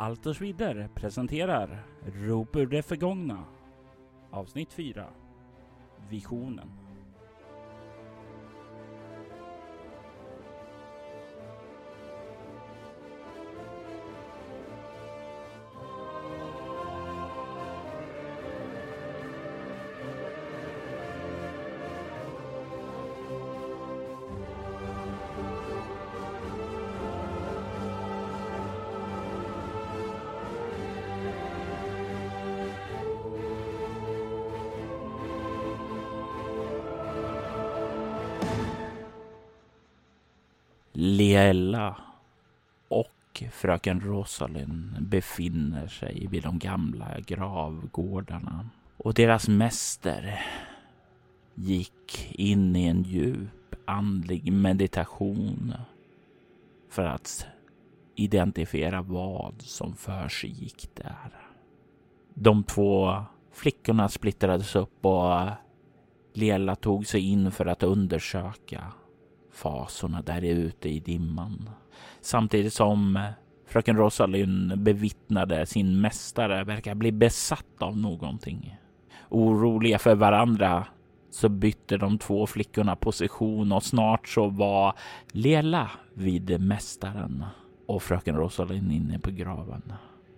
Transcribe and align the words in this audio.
Alters 0.00 0.40
Vidder 0.40 0.88
presenterar 0.94 1.86
Rop 2.06 2.56
ur 2.56 2.66
det 2.66 2.82
förgångna. 2.82 3.44
Avsnitt 4.30 4.72
4 4.72 5.06
Visionen. 6.10 6.70
Liella 41.38 41.96
och 42.88 43.42
fröken 43.52 44.00
Rosalind 44.00 45.02
befinner 45.02 45.86
sig 45.86 46.26
vid 46.30 46.42
de 46.42 46.58
gamla 46.58 47.20
gravgårdarna 47.20 48.68
och 48.96 49.14
deras 49.14 49.48
mäster 49.48 50.40
gick 51.54 52.30
in 52.32 52.76
i 52.76 52.86
en 52.86 53.02
djup 53.02 53.74
andlig 53.84 54.52
meditation 54.52 55.74
för 56.90 57.04
att 57.04 57.46
identifiera 58.14 59.02
vad 59.02 59.62
som 59.62 59.96
för 59.96 60.28
sig 60.28 60.50
gick 60.50 60.90
där. 60.94 61.32
De 62.34 62.64
två 62.64 63.22
flickorna 63.52 64.08
splittrades 64.08 64.76
upp 64.76 65.06
och 65.06 65.48
Lela 66.32 66.76
tog 66.76 67.06
sig 67.06 67.20
in 67.20 67.50
för 67.50 67.66
att 67.66 67.82
undersöka 67.82 68.92
fasorna 69.58 70.22
där 70.22 70.44
ute 70.44 70.88
i 70.88 71.00
dimman. 71.00 71.70
Samtidigt 72.20 72.72
som 72.72 73.16
eh, 73.16 73.22
fröken 73.66 73.96
Rosalind 73.96 74.78
bevittnade 74.78 75.66
sin 75.66 76.00
mästare 76.00 76.64
verka 76.64 76.94
bli 76.94 77.12
besatt 77.12 77.82
av 77.82 77.98
någonting. 77.98 78.76
Oroliga 79.28 79.98
för 79.98 80.14
varandra 80.14 80.86
så 81.30 81.48
bytte 81.48 81.96
de 81.96 82.18
två 82.18 82.46
flickorna 82.46 82.96
position 82.96 83.72
och 83.72 83.82
snart 83.82 84.28
så 84.28 84.48
var 84.48 84.94
Lela 85.32 85.90
vid 86.14 86.60
mästaren 86.60 87.44
och 87.86 88.02
fröken 88.02 88.36
Rosalind 88.36 88.92
inne 88.92 89.18
på 89.18 89.30
graven. 89.30 89.92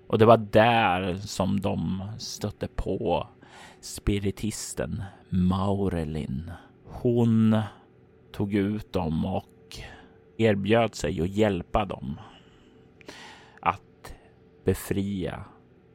Och 0.07 0.19
det 0.19 0.27
var 0.27 0.37
där 0.37 1.15
som 1.15 1.61
de 1.61 2.03
stötte 2.19 2.69
på 2.69 3.27
spiritisten 3.81 5.03
Maurelin. 5.29 6.51
Hon 6.87 7.61
tog 8.33 8.55
ut 8.55 8.93
dem 8.93 9.25
och 9.25 9.79
erbjöd 10.37 10.95
sig 10.95 11.21
att 11.21 11.29
hjälpa 11.29 11.85
dem 11.85 12.21
att 13.61 14.15
befria 14.65 15.45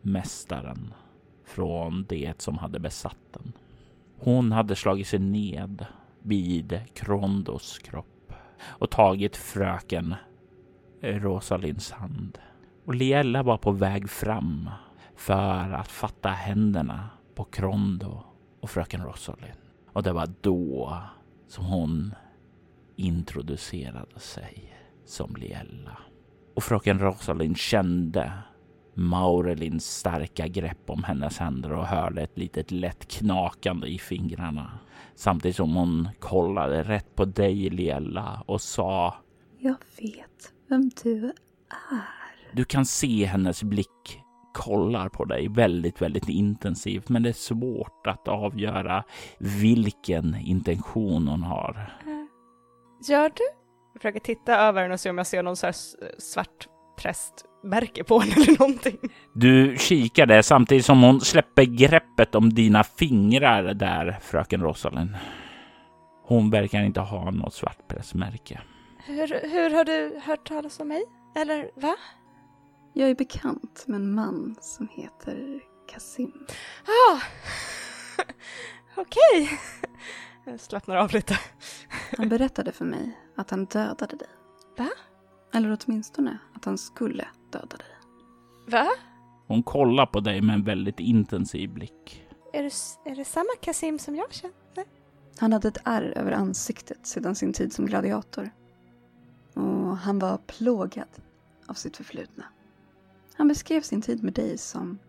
mästaren 0.01 0.93
från 1.45 2.05
det 2.09 2.41
som 2.41 2.57
hade 2.57 2.79
besatt 2.79 3.33
den. 3.33 3.53
Hon 4.19 4.51
hade 4.51 4.75
slagit 4.75 5.07
sig 5.07 5.19
ned 5.19 5.85
vid 6.21 6.79
Krondos 6.93 7.79
kropp 7.79 8.33
och 8.63 8.89
tagit 8.89 9.37
fröken 9.37 10.15
Rosalinds 11.01 11.91
hand. 11.91 12.37
Och 12.85 12.95
Liella 12.95 13.43
var 13.43 13.57
på 13.57 13.71
väg 13.71 14.09
fram 14.09 14.69
för 15.15 15.71
att 15.71 15.87
fatta 15.87 16.29
händerna 16.29 17.09
på 17.35 17.43
Krondo 17.43 18.23
och 18.59 18.69
fröken 18.69 19.03
Rosalind. 19.03 19.59
Och 19.93 20.03
det 20.03 20.11
var 20.11 20.29
då 20.41 20.97
som 21.47 21.65
hon 21.65 22.15
introducerade 22.95 24.19
sig 24.19 24.73
som 25.05 25.35
Liella. 25.35 25.97
Och 26.55 26.63
fröken 26.63 26.99
Rosalind 26.99 27.57
kände 27.57 28.31
Maurelins 28.93 29.97
starka 29.97 30.47
grepp 30.47 30.89
om 30.89 31.03
hennes 31.03 31.37
händer 31.37 31.73
och 31.73 31.85
hörde 31.85 32.21
ett 32.21 32.37
litet 32.37 32.71
lätt 32.71 33.07
knakande 33.07 33.87
i 33.87 33.99
fingrarna. 33.99 34.79
Samtidigt 35.15 35.55
som 35.55 35.75
hon 35.75 36.09
kollade 36.19 36.83
rätt 36.83 37.15
på 37.15 37.25
dig 37.25 37.69
Liella 37.69 38.43
och 38.45 38.61
sa 38.61 39.15
Jag 39.59 39.77
vet 39.97 40.53
vem 40.67 40.91
du 41.03 41.25
är. 41.91 42.53
Du 42.53 42.65
kan 42.65 42.85
se 42.85 43.25
hennes 43.25 43.63
blick 43.63 44.21
kollar 44.55 45.09
på 45.09 45.25
dig 45.25 45.47
väldigt, 45.47 46.01
väldigt 46.01 46.29
intensivt, 46.29 47.09
men 47.09 47.23
det 47.23 47.29
är 47.29 47.33
svårt 47.33 48.07
att 48.07 48.27
avgöra 48.27 49.03
vilken 49.39 50.35
intention 50.35 51.27
hon 51.27 51.43
har. 51.43 51.93
Gör 53.09 53.29
du? 53.29 53.43
Jag 53.93 54.01
försöker 54.01 54.19
titta 54.19 54.55
över 54.55 54.81
den 54.81 54.91
och 54.91 54.99
se 54.99 55.09
om 55.09 55.17
jag 55.17 55.27
ser 55.27 55.43
någon 55.43 55.55
så 55.55 55.65
här 55.65 55.75
svart 56.17 56.67
prästmärke 56.97 58.03
på 58.03 58.19
den 58.19 58.31
eller 58.43 58.59
någonting. 58.59 58.97
Du 59.33 59.75
kikar 59.79 60.25
där 60.25 60.41
samtidigt 60.41 60.85
som 60.85 61.03
hon 61.03 61.21
släpper 61.21 61.63
greppet 61.63 62.35
om 62.35 62.53
dina 62.53 62.83
fingrar 62.83 63.73
där, 63.73 64.17
fröken 64.21 64.61
Rosalind. 64.61 65.17
Hon 66.23 66.49
verkar 66.49 66.83
inte 66.83 66.99
ha 66.99 67.31
något 67.31 67.53
svart 67.53 67.87
prästmärke. 67.87 68.61
Hur, 69.05 69.49
hur 69.49 69.69
har 69.69 69.85
du 69.85 70.19
hört 70.23 70.47
talas 70.47 70.79
om 70.79 70.87
mig? 70.87 71.03
Eller 71.35 71.71
va? 71.75 71.95
Jag 72.93 73.09
är 73.09 73.15
bekant 73.15 73.83
med 73.87 73.95
en 73.95 74.15
man 74.15 74.55
som 74.61 74.87
heter 74.91 75.59
Kasim. 75.91 76.33
Ah, 76.85 77.19
okej. 79.01 79.59
Jag 80.45 80.59
slappnar 80.59 80.95
av 80.95 81.13
lite. 81.13 81.39
Han 82.17 82.29
berättade 82.29 82.71
för 82.71 82.85
mig 82.85 83.19
att 83.35 83.49
han 83.49 83.65
dödade 83.65 84.15
dig. 84.15 84.27
Va? 84.77 84.89
Eller 85.53 85.77
åtminstone 85.79 86.37
att 86.53 86.65
han 86.65 86.77
skulle 86.77 87.27
döda 87.51 87.77
dig. 87.77 87.87
Va? 88.67 88.87
Hon 89.47 89.63
kollar 89.63 90.05
på 90.05 90.19
dig 90.19 90.41
med 90.41 90.53
en 90.53 90.63
väldigt 90.63 90.99
intensiv 90.99 91.69
blick. 91.69 92.27
Är 92.53 92.63
det, 92.63 92.73
är 93.11 93.15
det 93.15 93.25
samma 93.25 93.55
Kasim 93.61 93.99
som 93.99 94.15
jag 94.15 94.33
känner? 94.33 94.55
Han 95.37 95.53
hade 95.53 95.67
ett 95.67 95.77
ärr 95.83 96.17
över 96.17 96.31
ansiktet 96.31 97.07
sedan 97.07 97.35
sin 97.35 97.53
tid 97.53 97.73
som 97.73 97.85
gladiator. 97.85 98.49
Och 99.53 99.97
han 99.97 100.19
var 100.19 100.37
plågad 100.37 101.07
av 101.65 101.73
sitt 101.73 101.97
förflutna. 101.97 102.45
Han 103.33 103.47
beskrev 103.47 103.81
sin 103.81 104.01
tid 104.01 104.23
med 104.23 104.33
dig 104.33 104.57
som 104.57 104.99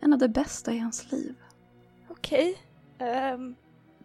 en 0.00 0.12
av 0.12 0.18
de 0.18 0.28
bästa 0.28 0.72
i 0.72 0.78
hans 0.78 1.12
liv. 1.12 1.34
Okej. 2.08 2.56
Okay. 2.98 3.08
Um, 3.08 3.16
ehm, 3.16 3.56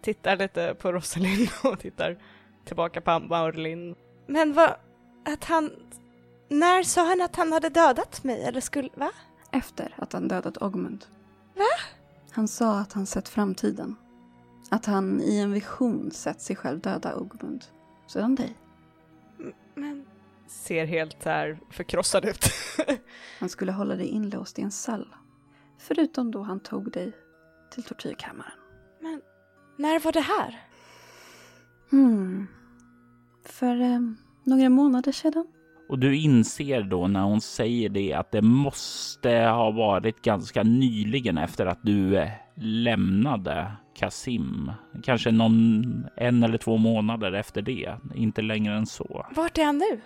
tittar 0.02 0.38
lite 0.38 0.76
på 0.76 0.92
Rosalind 0.92 1.50
och 1.64 1.80
tittar 1.80 2.18
tillbaka 2.66 3.02
på 3.02 3.20
Maurlin. 3.20 3.96
Men 4.28 4.54
vad, 4.54 4.76
att 5.26 5.44
han, 5.44 5.72
när 6.50 6.84
sa 6.84 7.06
han 7.06 7.22
att 7.22 7.36
han 7.36 7.54
hade 7.54 7.70
dödat 7.70 8.24
mig 8.24 8.44
eller 8.44 8.62
skulle, 8.62 8.90
va? 8.96 9.12
Efter 9.52 9.94
att 9.98 10.14
han 10.14 10.28
dödat 10.28 10.62
Ogmund. 10.62 11.06
Va? 11.56 11.92
Han 12.32 12.48
sa 12.48 12.80
att 12.80 12.94
han 12.94 13.06
sett 13.06 13.30
framtiden. 13.30 13.96
Att 14.72 14.86
han 14.86 15.22
i 15.22 15.40
en 15.40 15.52
vision 15.52 16.12
sett 16.12 16.42
sig 16.42 16.56
själv 16.56 16.80
döda 16.80 17.16
Ogmund. 17.16 17.66
Sedan 18.08 18.36
dig. 18.36 18.56
Men 19.76 20.06
ser 20.48 20.86
helt 20.86 21.26
här 21.26 21.60
förkrossad 21.72 22.26
ut. 22.26 22.46
han 23.40 23.50
skulle 23.50 23.72
hålla 23.72 23.96
dig 23.96 24.08
inlåst 24.08 24.60
i 24.60 24.62
en 24.62 24.72
cell. 24.72 25.08
Förutom 25.78 26.32
då 26.32 26.42
han 26.42 26.60
tog 26.60 26.92
dig 26.92 27.12
till 27.72 27.84
tortyrkammaren. 27.84 28.59
När 29.80 30.00
var 30.00 30.12
det 30.12 30.20
här? 30.20 30.60
Hmm. 31.92 32.48
För 33.46 33.82
eh, 33.82 34.00
några 34.44 34.70
månader 34.70 35.12
sedan. 35.12 35.48
Och 35.90 36.00
du 36.00 36.18
inser 36.18 36.84
då 36.84 37.08
när 37.08 37.24
hon 37.24 37.42
säger 37.42 37.90
det 37.90 38.14
att 38.14 38.32
det 38.32 38.42
måste 38.42 39.30
ha 39.30 39.72
varit 39.72 40.22
ganska 40.22 40.64
nyligen 40.64 41.38
efter 41.38 41.66
att 41.66 41.80
du 41.84 42.18
eh, 42.18 42.30
lämnade 42.56 43.72
Kasim. 43.96 44.72
Kanske 45.04 45.32
någon 45.32 45.84
en 46.18 46.44
eller 46.44 46.58
två 46.58 46.78
månader 46.78 47.34
efter 47.34 47.62
det. 47.62 47.96
Inte 48.16 48.42
längre 48.42 48.78
än 48.78 48.86
så. 48.86 49.26
Vart 49.36 49.58
är 49.58 49.66
han 49.66 49.78
nu? 49.78 50.02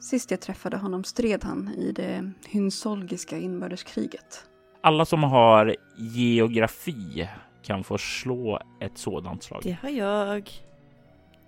Sist 0.00 0.30
jag 0.30 0.40
träffade 0.40 0.76
honom 0.76 1.04
stred 1.04 1.44
han 1.44 1.68
i 1.68 1.92
det 1.92 2.32
hynsolgiska 2.48 3.38
inbördeskriget. 3.38 4.44
Alla 4.82 5.04
som 5.04 5.22
har 5.22 5.76
geografi 5.96 7.28
kan 7.62 7.84
få 7.84 7.98
slå 7.98 8.60
ett 8.80 8.98
sådant 8.98 9.42
slag. 9.42 9.60
Det 9.64 9.76
har 9.82 9.90
jag. 9.90 10.50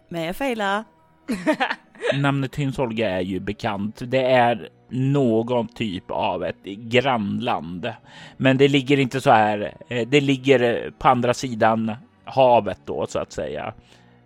Men 0.09 0.23
jag 0.23 0.37
failar. 0.37 0.85
Namnet 2.15 2.57
Hynsolga 2.57 3.11
är 3.11 3.21
ju 3.21 3.41
bekant. 3.41 4.03
Det 4.07 4.25
är 4.25 4.69
någon 4.89 5.69
typ 5.69 6.11
av 6.11 6.45
ett 6.45 6.65
grannland, 6.65 7.93
men 8.37 8.59
det 8.59 8.69
ligger 8.69 8.99
inte 8.99 9.21
så 9.21 9.31
här. 9.31 9.75
Eh, 9.89 10.09
det 10.09 10.21
ligger 10.21 10.91
på 10.99 11.09
andra 11.09 11.35
sidan 11.35 11.93
havet 12.25 12.81
då 12.85 13.07
så 13.07 13.19
att 13.19 13.33
säga. 13.33 13.73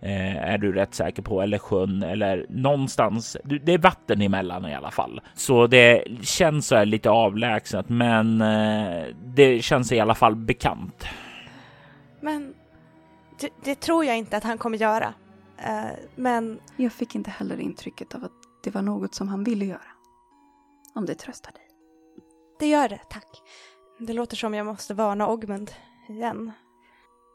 eh, 0.01 0.37
är 0.37 0.59
du 0.59 0.73
rätt 0.73 0.95
säker 0.95 1.23
på, 1.23 1.43
eller 1.43 1.59
sjön 1.59 2.03
eller 2.03 2.47
någonstans. 2.49 3.37
Det 3.63 3.73
är 3.73 3.79
vatten 3.79 4.23
emellan 4.23 4.67
i 4.67 4.75
alla 4.75 4.91
fall, 4.91 5.21
så 5.35 5.67
det 5.67 6.05
känns 6.23 6.67
så 6.67 6.77
här 6.77 6.87
lite 6.87 7.11
avlägset, 7.11 7.89
men 7.89 8.41
eh, 8.41 9.05
det 9.25 9.65
känns 9.65 9.93
i 9.93 10.01
alla 10.01 10.15
fall 10.15 10.37
bekant. 10.37 11.07
Men 12.21 12.55
det, 13.41 13.51
det 13.65 13.81
tror 13.81 14.05
jag 14.05 14.19
inte 14.19 14.37
att 14.37 14.45
han 14.45 14.59
kommer 14.59 14.79
göra. 14.79 15.15
Eh, 15.59 15.91
men 16.17 16.61
Jag 16.77 16.93
fick 16.93 17.15
inte 17.15 17.31
heller 17.31 17.61
intrycket 17.61 18.15
av 18.15 18.25
att 18.25 18.33
det 18.63 18.71
var 18.71 18.83
något 18.83 19.15
som 19.15 19.29
han 19.29 19.45
ville 19.45 19.65
göra. 19.65 19.89
Om 20.95 21.07
det 21.07 21.15
tröstar 21.15 21.53
dig. 21.53 21.69
det 22.59 22.67
gör 22.67 22.89
det, 22.89 23.01
tack. 23.11 23.43
Det 23.99 24.13
låter 24.13 24.37
som 24.37 24.55
jag 24.55 24.67
måste 24.67 24.95
varna 24.95 25.29
Ogmund 25.29 25.71
igen. 26.09 26.53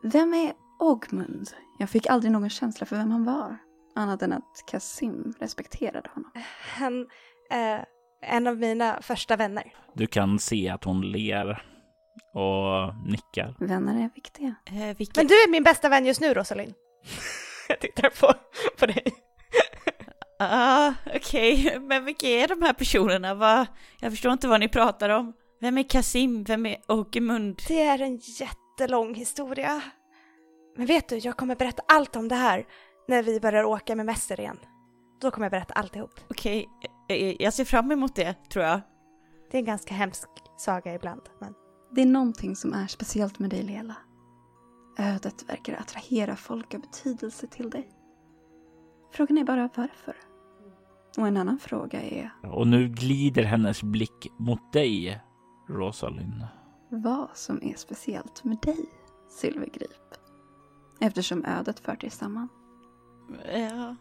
Vem 0.04 0.33
är 0.33 0.54
Ogmund? 0.80 1.50
Jag 1.80 1.89
fick 1.89 2.07
aldrig 2.07 2.31
någon 2.31 2.50
känsla 2.50 2.86
för 2.86 2.95
vem 2.95 3.12
han 3.12 3.25
var. 3.25 3.57
Annat 3.95 4.22
än 4.22 4.33
att 4.33 4.63
Kasim 4.68 5.33
respekterade 5.39 6.10
honom. 6.13 6.31
Han 6.78 7.07
är 7.50 7.86
en 8.22 8.48
av 8.48 8.57
mina 8.57 9.01
första 9.01 9.36
vänner. 9.36 9.74
Du 9.94 10.07
kan 10.07 10.39
se 10.39 10.69
att 10.69 10.83
hon 10.83 11.01
ler 11.01 11.66
och 12.34 13.08
nickar. 13.12 13.56
Vänner 13.60 14.04
är 14.06 14.10
viktiga. 14.16 14.56
Eh, 14.66 14.98
vilka... 14.98 15.19
Men 15.19 15.28
du 15.28 15.34
är 15.34 15.52
min 15.52 15.63
bästa 15.63 15.90
vän 15.90 16.06
just 16.06 16.22
nu, 16.22 16.34
Rosalind. 16.34 16.74
jag 17.68 17.80
tittar 17.80 18.10
på, 18.10 18.34
på 18.80 18.86
dig. 18.86 19.04
Ah, 20.44 20.94
okej. 21.16 21.80
Men 21.80 22.06
vilka 22.06 22.28
är 22.28 22.48
de 22.48 22.62
här 22.62 22.74
personerna? 22.74 23.34
Va? 23.34 23.68
Jag 24.00 24.12
förstår 24.12 24.31
inte 24.31 24.48
vad 24.48 24.60
ni 24.60 24.68
pratar 24.68 25.10
om. 25.10 25.34
Vem 25.60 25.78
är 25.78 25.84
Kasim? 25.84 26.44
Vem 26.44 26.66
är 26.66 26.78
Åkermund? 26.88 27.62
Det 27.68 27.81
är 27.81 28.02
en 28.02 28.18
jättelång 28.18 29.16
historia. 29.16 29.81
Men 30.78 30.86
vet 30.86 31.10
du, 31.10 31.18
jag 31.18 31.38
kommer 31.38 31.56
berätta 31.56 31.84
allt 31.88 32.16
om 32.16 32.28
det 32.28 32.36
här 32.36 32.66
när 33.07 33.24
vi 33.24 33.40
börjar 33.40 33.64
åka 33.64 33.96
med 33.96 34.06
mäster 34.06 34.40
igen. 34.40 34.57
Då 35.22 35.31
kommer 35.31 35.46
jag 35.46 35.52
berätta 35.52 35.74
alltihop. 35.74 36.19
Okej, 36.30 36.69
eh, 37.10 37.42
jag 37.42 37.54
ser 37.54 37.66
fram 37.66 37.92
emot 37.92 38.16
det, 38.16 38.34
tror 38.50 38.66
jag. 38.66 38.81
Det 39.52 39.57
är 39.57 39.60
en 39.60 39.66
ganska 39.66 39.94
hemsk 39.94 40.30
saga 40.57 40.94
ibland, 40.94 41.22
men 41.42 41.54
Det 41.92 42.02
är 42.02 42.06
någonting 42.06 42.56
som 42.56 42.74
är 42.74 42.88
speciellt 42.88 43.40
med 43.40 43.50
dig, 43.50 43.64
Lela. 43.64 43.96
Ödet 44.98 45.50
verkar 45.50 45.74
attrahera 45.76 46.36
folk 46.36 46.74
av 46.74 46.82
betydelse 46.82 47.48
till 47.48 47.70
dig. 47.70 47.90
Frågan 49.12 49.38
är 49.38 49.44
bara 49.44 49.70
varför. 49.76 50.16
Och 51.18 51.28
en 51.28 51.38
annan 51.38 51.60
fråga 51.60 52.02
är 52.02 52.32
Och 52.44 52.68
nu 52.68 52.88
glider 52.90 53.44
hennes 53.44 53.84
blick 53.84 54.28
mot 54.40 54.74
dig, 54.74 55.22
Rosalind. 55.70 56.46
vad 56.90 57.30
som 57.34 57.64
är 57.64 57.76
speciellt 57.76 58.44
med 58.44 58.58
dig, 58.62 58.86
Silvergrip. 59.30 60.16
Eftersom 61.00 61.46
ödet 61.46 61.80
fört 61.80 62.04
er 62.04 62.10
samman. 62.10 62.50
Ja, 63.54 63.96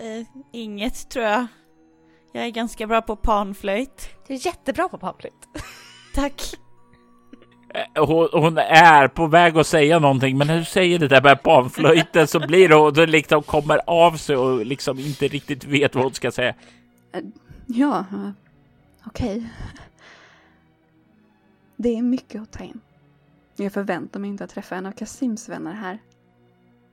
eh, 0.00 0.26
inget 0.52 1.10
tror 1.10 1.24
jag. 1.24 1.46
Jag 2.32 2.44
är 2.46 2.50
ganska 2.50 2.86
bra 2.86 3.02
på 3.02 3.16
panflöjt. 3.16 4.08
du 4.26 4.34
är 4.34 4.46
jättebra 4.46 4.88
på 4.88 4.98
pampligt. 4.98 5.48
Tack. 6.14 6.42
Eh, 7.76 8.04
Hon, 8.06 8.28
hon 8.32 8.58
är 8.58 9.08
på 9.08 9.26
väg 9.26 9.58
att 9.58 9.66
säga 9.66 9.98
någonting, 9.98 10.38
men 10.38 10.46
när 10.46 10.58
du 10.58 10.64
säger 10.64 10.98
det 10.98 11.08
där 11.08 11.22
med 11.22 11.42
panflöjten 11.42 12.26
så 12.26 12.46
blir 12.46 12.68
det 12.68 12.74
och 12.74 12.92
då 12.92 13.06
liksom 13.06 13.42
kommer 13.42 13.80
av 13.86 14.16
sig 14.16 14.36
och 14.36 14.66
liksom 14.66 14.98
inte 14.98 15.28
riktigt 15.28 15.64
vet 15.64 15.94
vad 15.94 16.04
hon 16.04 16.14
ska 16.14 16.30
säga. 16.30 16.54
Ja, 17.66 17.98
eh, 17.98 18.30
okej. 19.06 19.46
Det 21.76 21.98
är 21.98 22.02
mycket 22.02 22.42
att 22.42 22.52
ta 22.52 22.64
in. 22.64 22.80
Jag 23.56 23.72
förväntar 23.72 24.20
mig 24.20 24.30
inte 24.30 24.44
att 24.44 24.50
träffa 24.50 24.76
en 24.76 24.86
av 24.86 24.92
Kasims 24.92 25.48
vänner 25.48 25.72
här. 25.72 25.98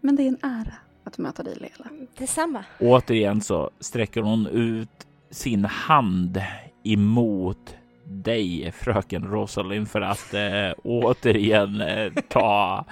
Men 0.01 0.15
det 0.15 0.23
är 0.23 0.27
en 0.27 0.37
ära 0.41 0.73
att 1.03 1.17
möta 1.17 1.43
dig, 1.43 1.55
Lela. 1.55 2.05
Detsamma. 2.17 2.65
Återigen 2.79 3.41
så 3.41 3.69
sträcker 3.79 4.21
hon 4.21 4.47
ut 4.47 5.07
sin 5.31 5.65
hand 5.65 6.41
emot 6.83 7.75
dig, 8.05 8.71
fröken 8.71 9.23
Rosalind, 9.23 9.89
för 9.89 10.01
att 10.01 10.33
eh, 10.33 10.73
återigen 10.83 11.81
eh, 11.81 12.13
ta, 12.29 12.85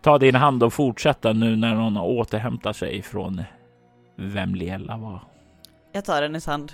ta 0.00 0.18
din 0.18 0.34
hand 0.34 0.62
och 0.62 0.72
fortsätta 0.72 1.32
nu 1.32 1.56
när 1.56 1.74
hon 1.74 1.96
har 1.96 2.06
återhämtat 2.06 2.76
sig 2.76 3.02
från 3.02 3.42
vem 4.16 4.54
Lela 4.54 4.96
var. 4.96 5.20
Jag 5.92 6.04
tar 6.04 6.22
hennes 6.22 6.46
hand. 6.46 6.72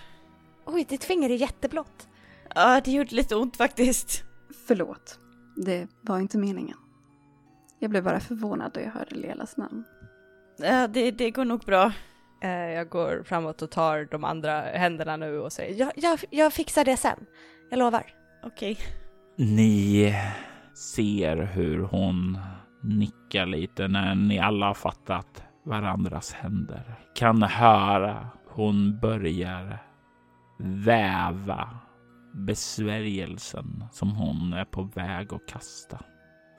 Oj, 0.66 0.86
ditt 0.88 1.04
finger 1.04 1.30
är 1.30 1.34
jätteblått. 1.34 2.08
Ja, 2.54 2.80
det 2.84 2.90
gjorde 2.90 3.14
lite 3.14 3.36
ont 3.36 3.56
faktiskt. 3.56 4.24
Förlåt. 4.66 5.18
Det 5.56 5.86
var 6.00 6.18
inte 6.18 6.38
meningen. 6.38 6.76
Jag 7.78 7.90
blev 7.90 8.04
bara 8.04 8.20
förvånad 8.20 8.70
då 8.74 8.80
jag 8.80 8.90
hörde 8.90 9.14
Lelas 9.14 9.56
namn. 9.56 9.84
Ja, 10.58 10.88
det, 10.88 11.10
det 11.10 11.30
går 11.30 11.44
nog 11.44 11.60
bra. 11.60 11.92
Eh, 12.40 12.50
jag 12.50 12.88
går 12.88 13.22
framåt 13.24 13.62
och 13.62 13.70
tar 13.70 14.08
de 14.10 14.24
andra 14.24 14.60
händerna 14.60 15.16
nu 15.16 15.38
och 15.38 15.52
säger 15.52 15.80
jag, 15.80 15.92
jag, 15.96 16.18
jag 16.30 16.52
fixar 16.52 16.84
det 16.84 16.96
sen. 16.96 17.26
Jag 17.70 17.78
lovar. 17.78 18.06
Okej. 18.42 18.78
Ni 19.36 20.14
ser 20.74 21.36
hur 21.36 21.78
hon 21.78 22.38
nickar 22.82 23.46
lite 23.46 23.88
när 23.88 24.14
ni 24.14 24.38
alla 24.38 24.66
har 24.66 24.74
fattat 24.74 25.42
varandras 25.64 26.32
händer. 26.32 26.94
Kan 27.14 27.42
höra 27.42 28.28
hon 28.46 28.98
börjar 29.00 29.78
väva 30.58 31.68
besvärjelsen 32.32 33.84
som 33.92 34.10
hon 34.10 34.52
är 34.52 34.64
på 34.64 34.82
väg 34.82 35.34
att 35.34 35.46
kasta. 35.46 35.98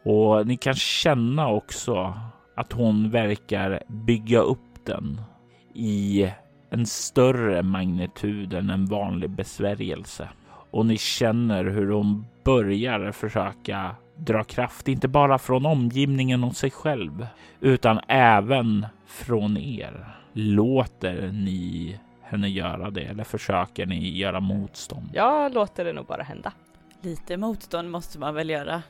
Och 0.05 0.47
ni 0.47 0.57
kan 0.57 0.73
känna 0.73 1.47
också 1.47 2.13
att 2.55 2.73
hon 2.73 3.09
verkar 3.09 3.83
bygga 3.87 4.39
upp 4.39 4.85
den 4.85 5.21
i 5.75 6.31
en 6.69 6.85
större 6.85 7.63
magnitud 7.63 8.53
än 8.53 8.69
en 8.69 8.85
vanlig 8.85 9.29
besvärjelse. 9.29 10.29
Och 10.71 10.85
ni 10.85 10.97
känner 10.97 11.63
hur 11.63 11.91
hon 11.91 12.25
börjar 12.43 13.11
försöka 13.11 13.95
dra 14.15 14.43
kraft, 14.43 14.87
inte 14.87 15.07
bara 15.07 15.37
från 15.37 15.65
omgivningen 15.65 16.43
och 16.43 16.55
sig 16.55 16.71
själv, 16.71 17.27
utan 17.59 17.99
även 18.07 18.85
från 19.05 19.57
er. 19.57 20.15
Låter 20.33 21.31
ni 21.31 21.99
henne 22.21 22.49
göra 22.49 22.89
det 22.89 23.01
eller 23.01 23.23
försöker 23.23 23.85
ni 23.85 24.17
göra 24.17 24.39
motstånd? 24.39 25.09
Jag 25.13 25.53
låter 25.53 25.85
det 25.85 25.93
nog 25.93 26.05
bara 26.05 26.23
hända. 26.23 26.53
Lite 27.01 27.37
motstånd 27.37 27.91
måste 27.91 28.19
man 28.19 28.35
väl 28.35 28.49
göra. 28.49 28.81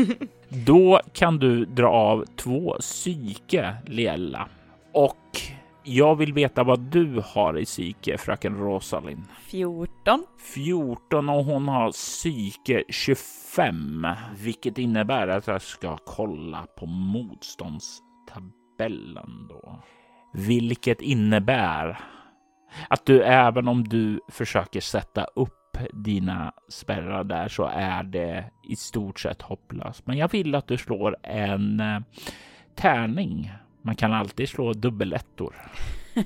Då 0.48 1.00
kan 1.12 1.38
du 1.38 1.64
dra 1.64 1.88
av 1.88 2.24
två 2.36 2.76
psyke, 2.80 3.74
Liella. 3.86 4.48
Och 4.92 5.40
jag 5.88 6.16
vill 6.16 6.32
veta 6.32 6.64
vad 6.64 6.80
du 6.80 7.22
har 7.24 7.58
i 7.58 7.64
psyke, 7.64 8.18
fröken 8.18 8.56
Rosalind. 8.56 9.24
14. 9.40 10.26
14 10.54 11.28
och 11.28 11.44
hon 11.44 11.68
har 11.68 11.92
psyke 11.92 12.84
25, 12.88 14.06
vilket 14.36 14.78
innebär 14.78 15.28
att 15.28 15.46
jag 15.46 15.62
ska 15.62 15.96
kolla 15.96 16.66
på 16.78 16.86
motståndstabellen 16.86 19.48
då. 19.48 19.82
Vilket 20.32 21.00
innebär 21.00 22.00
att 22.88 23.06
du 23.06 23.22
även 23.22 23.68
om 23.68 23.88
du 23.88 24.20
försöker 24.28 24.80
sätta 24.80 25.24
upp 25.24 25.78
dina 25.92 26.52
spärrar 26.68 27.24
där 27.24 27.48
så 27.48 27.64
är 27.64 28.02
det 28.02 28.50
i 28.68 28.76
stort 28.76 29.20
sett 29.20 29.42
hopplöst. 29.42 30.06
Men 30.06 30.18
jag 30.18 30.32
vill 30.32 30.54
att 30.54 30.66
du 30.66 30.76
slår 30.76 31.16
en 31.22 31.80
eh, 31.80 32.00
tärning. 32.74 33.52
Man 33.86 33.96
kan 33.96 34.12
alltid 34.12 34.48
slå 34.48 34.72
dubbelettor. 34.72 35.54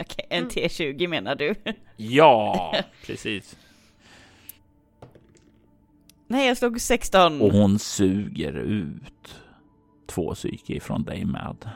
Okej, 0.00 0.26
en 0.30 0.48
T20 0.48 1.06
menar 1.06 1.34
du? 1.34 1.54
Ja, 1.96 2.74
precis. 3.06 3.56
Nej, 6.26 6.48
jag 6.48 6.56
slog 6.56 6.80
16. 6.80 7.40
Och 7.40 7.52
hon 7.52 7.78
suger 7.78 8.52
ut 8.52 9.40
två 10.06 10.34
psyke 10.34 10.74
ifrån 10.74 11.02
dig 11.02 11.24
med. 11.24 11.70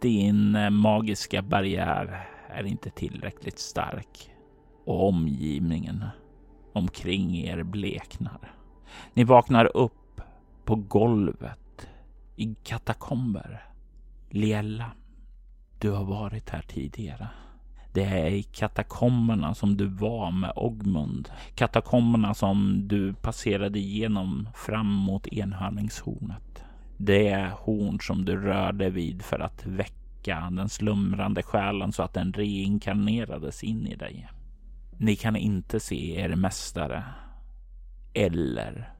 Din 0.00 0.54
eh, 0.54 0.70
magiska 0.70 1.42
barriär 1.42 2.28
är 2.48 2.64
inte 2.64 2.90
tillräckligt 2.90 3.58
stark 3.58 4.30
och 4.84 5.08
omgivningen 5.08 6.04
omkring 6.72 7.36
er 7.36 7.62
bleknar. 7.62 8.52
Ni 9.14 9.24
vaknar 9.24 9.76
upp 9.76 10.20
på 10.64 10.74
golvet 10.74 11.88
i 12.36 12.54
katakomber. 12.62 13.65
Liella, 14.36 14.92
du 15.78 15.90
har 15.90 16.04
varit 16.04 16.50
här 16.50 16.62
tidigare. 16.62 17.28
Det 17.92 18.04
är 18.04 18.26
i 18.26 18.42
katakomberna 18.42 19.54
som 19.54 19.76
du 19.76 19.86
var 19.86 20.30
med 20.30 20.52
Ogmund. 20.56 21.28
Katakomberna 21.54 22.34
som 22.34 22.88
du 22.88 23.14
passerade 23.14 23.78
igenom 23.78 24.48
fram 24.54 24.92
mot 24.92 25.26
enhörningshornet. 25.26 26.64
Det 26.96 27.28
är 27.28 27.48
horn 27.48 28.00
som 28.00 28.24
du 28.24 28.36
rörde 28.36 28.90
vid 28.90 29.22
för 29.22 29.38
att 29.38 29.66
väcka 29.66 30.50
den 30.50 30.68
slumrande 30.68 31.42
själen 31.42 31.92
så 31.92 32.02
att 32.02 32.14
den 32.14 32.32
reinkarnerades 32.32 33.64
in 33.64 33.86
i 33.86 33.96
dig. 33.96 34.28
Ni 34.98 35.16
kan 35.16 35.36
inte 35.36 35.80
se 35.80 36.20
er 36.20 36.36
mästare 36.36 37.04
eller 38.14 38.92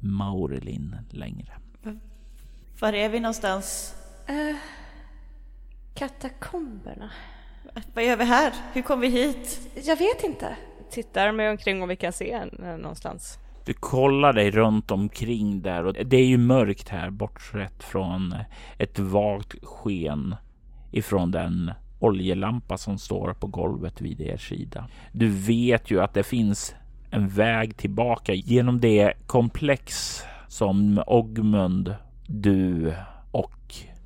Maurelin 0.00 0.96
längre. 1.10 1.52
Var 2.80 2.92
är 2.92 3.08
vi 3.08 3.20
någonstans? 3.20 3.96
Uh, 4.30 4.56
Katakomberna? 5.94 7.10
Vad 7.94 8.04
gör 8.04 8.16
vi 8.16 8.24
här? 8.24 8.52
Hur 8.72 8.82
kom 8.82 9.00
vi 9.00 9.08
hit? 9.08 9.60
Jag 9.74 9.96
vet 9.96 10.24
inte. 10.24 10.56
Tittar 10.90 11.32
mig 11.32 11.50
omkring 11.50 11.82
om 11.82 11.88
vi 11.88 11.96
kan 11.96 12.12
se 12.12 12.32
en 12.32 12.64
eh, 12.64 12.76
någonstans. 12.76 13.38
Du 13.64 13.74
kollar 13.74 14.32
dig 14.32 14.50
runt 14.50 14.90
omkring 14.90 15.62
där 15.62 15.86
och 15.86 15.92
det 15.92 16.16
är 16.16 16.24
ju 16.24 16.38
mörkt 16.38 16.88
här 16.88 17.10
bortsett 17.10 17.82
från 17.82 18.34
ett 18.78 18.98
vagt 18.98 19.64
sken 19.64 20.34
ifrån 20.92 21.30
den 21.30 21.72
oljelampa 22.00 22.78
som 22.78 22.98
står 22.98 23.32
på 23.32 23.46
golvet 23.46 24.00
vid 24.00 24.20
er 24.20 24.36
sida. 24.36 24.88
Du 25.12 25.28
vet 25.28 25.90
ju 25.90 26.00
att 26.00 26.14
det 26.14 26.22
finns 26.22 26.74
en 27.10 27.28
väg 27.28 27.76
tillbaka 27.76 28.34
genom 28.34 28.80
det 28.80 29.12
komplex 29.26 30.18
som 30.48 31.02
Ogmund, 31.06 31.94
du 32.26 32.94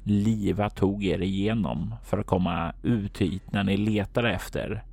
Liva 0.09 0.71
tog 0.71 1.05
er 1.05 1.23
igenom 1.23 1.95
för 2.05 2.19
att 2.19 2.27
komma 2.27 2.73
ut 2.83 3.19
hit 3.19 3.53
när 3.53 3.65
ni 3.65 3.77
letade 3.77 4.33
efter 4.33 4.85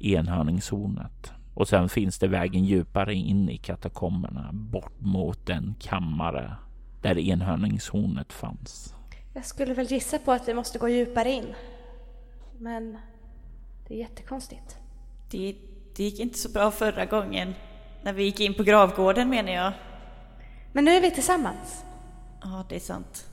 enhörningshornet. 0.00 1.32
Och 1.54 1.68
sen 1.68 1.88
finns 1.88 2.18
det 2.18 2.28
vägen 2.28 2.64
djupare 2.64 3.14
in 3.14 3.48
i 3.48 3.56
katakomberna 3.56 4.50
bort 4.52 5.00
mot 5.00 5.46
den 5.46 5.74
kammare 5.80 6.56
där 7.02 7.18
enhörningshornet 7.18 8.32
fanns. 8.32 8.94
Jag 9.34 9.44
skulle 9.44 9.74
väl 9.74 9.86
gissa 9.86 10.18
på 10.18 10.32
att 10.32 10.48
vi 10.48 10.54
måste 10.54 10.78
gå 10.78 10.88
djupare 10.88 11.30
in. 11.30 11.54
Men 12.58 12.98
det 13.88 13.94
är 13.94 13.98
jättekonstigt. 13.98 14.76
Det, 15.30 15.56
det 15.96 16.04
gick 16.04 16.20
inte 16.20 16.38
så 16.38 16.50
bra 16.50 16.70
förra 16.70 17.06
gången. 17.06 17.54
När 18.02 18.12
vi 18.12 18.24
gick 18.24 18.40
in 18.40 18.54
på 18.54 18.62
gravgården 18.62 19.30
menar 19.30 19.52
jag. 19.52 19.72
Men 20.72 20.84
nu 20.84 20.90
är 20.90 21.00
vi 21.00 21.10
tillsammans. 21.10 21.84
Ja, 22.42 22.64
det 22.68 22.76
är 22.76 22.80
sant. 22.80 23.29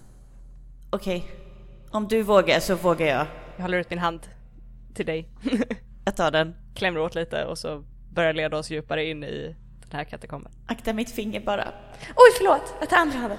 Okej. 0.90 1.26
Om 1.92 2.08
du 2.08 2.22
vågar 2.22 2.60
så 2.60 2.76
vågar 2.76 3.08
jag. 3.08 3.28
Jag 3.56 3.62
håller 3.62 3.78
ut 3.78 3.90
min 3.90 4.00
hand 4.00 4.20
till 4.94 5.06
dig. 5.06 5.30
Jag 6.06 6.16
tar 6.16 6.32
den. 6.32 6.56
Klämmer 6.76 7.00
åt 7.00 7.16
lite 7.16 7.46
och 7.46 7.58
så 7.58 7.84
börjar 8.14 8.34
leda 8.34 8.58
oss 8.58 8.72
djupare 8.72 9.06
in 9.06 9.24
i 9.24 9.56
den 9.82 9.98
här 9.98 10.04
katakomben. 10.04 10.52
Akta 10.66 10.94
mitt 10.94 11.12
finger 11.12 11.42
bara. 11.42 11.68
Oj, 12.16 12.32
förlåt! 12.38 12.74
Jag 12.80 12.90
tar 12.90 12.98
andra 12.98 13.18
handen. 13.18 13.38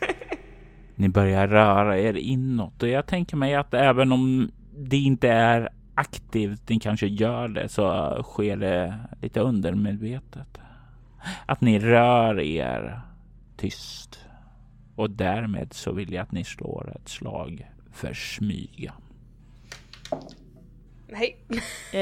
Ni 0.94 1.08
börjar 1.08 1.48
röra 1.48 1.98
er 1.98 2.14
inåt 2.14 2.82
och 2.82 2.88
jag 2.88 3.06
tänker 3.06 3.36
mig 3.36 3.54
att 3.54 3.74
även 3.74 4.12
om 4.12 4.50
det 4.76 4.96
inte 4.96 5.28
är 5.28 5.68
aktivt, 5.94 6.68
ni 6.68 6.80
kanske 6.80 7.06
gör 7.06 7.48
det, 7.48 7.68
så 7.68 8.18
sker 8.22 8.56
det 8.56 8.94
lite 9.22 9.40
undermedvetet. 9.40 10.58
Att 11.46 11.60
ni 11.60 11.78
rör 11.78 12.40
er 12.40 13.00
tyst. 13.56 14.27
Och 14.98 15.10
därmed 15.10 15.72
så 15.72 15.92
vill 15.92 16.12
jag 16.12 16.22
att 16.22 16.32
ni 16.32 16.44
slår 16.44 16.92
ett 16.96 17.08
slag 17.08 17.70
för 17.92 18.14
smyga. 18.14 18.94
Nej. 21.08 21.36
Eh, 21.92 22.00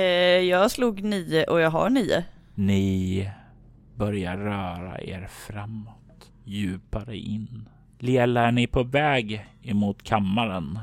jag 0.48 0.70
slog 0.70 1.02
nio 1.02 1.44
och 1.44 1.60
jag 1.60 1.70
har 1.70 1.90
nio. 1.90 2.24
Ni 2.54 3.30
börjar 3.94 4.36
röra 4.36 5.00
er 5.00 5.26
framåt, 5.26 6.30
djupare 6.44 7.16
in. 7.16 7.68
Liela, 7.98 8.46
är 8.46 8.52
ni 8.52 8.66
på 8.66 8.82
väg 8.82 9.46
emot 9.62 10.02
kammaren 10.02 10.78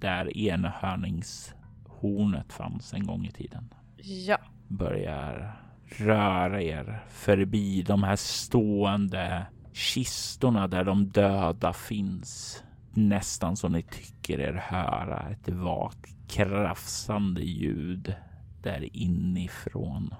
där 0.00 0.38
enhörningshornet 0.38 2.52
fanns 2.52 2.94
en 2.94 3.06
gång 3.06 3.26
i 3.26 3.30
tiden? 3.30 3.74
Ja. 3.96 4.38
Börjar 4.68 5.56
röra 5.98 6.62
er 6.62 7.04
förbi 7.08 7.82
de 7.82 8.02
här 8.02 8.16
stående 8.16 9.46
kistorna 9.76 10.68
där 10.68 10.84
de 10.84 11.08
döda 11.08 11.72
finns. 11.72 12.62
Nästan 12.92 13.56
som 13.56 13.72
ni 13.72 13.82
tycker 13.82 14.40
er 14.40 14.52
höra 14.52 15.28
ett 15.30 15.48
vagt 15.48 16.28
krafsande 16.28 17.40
ljud 17.40 18.14
där 18.62 18.96
inifrån. 18.96 20.14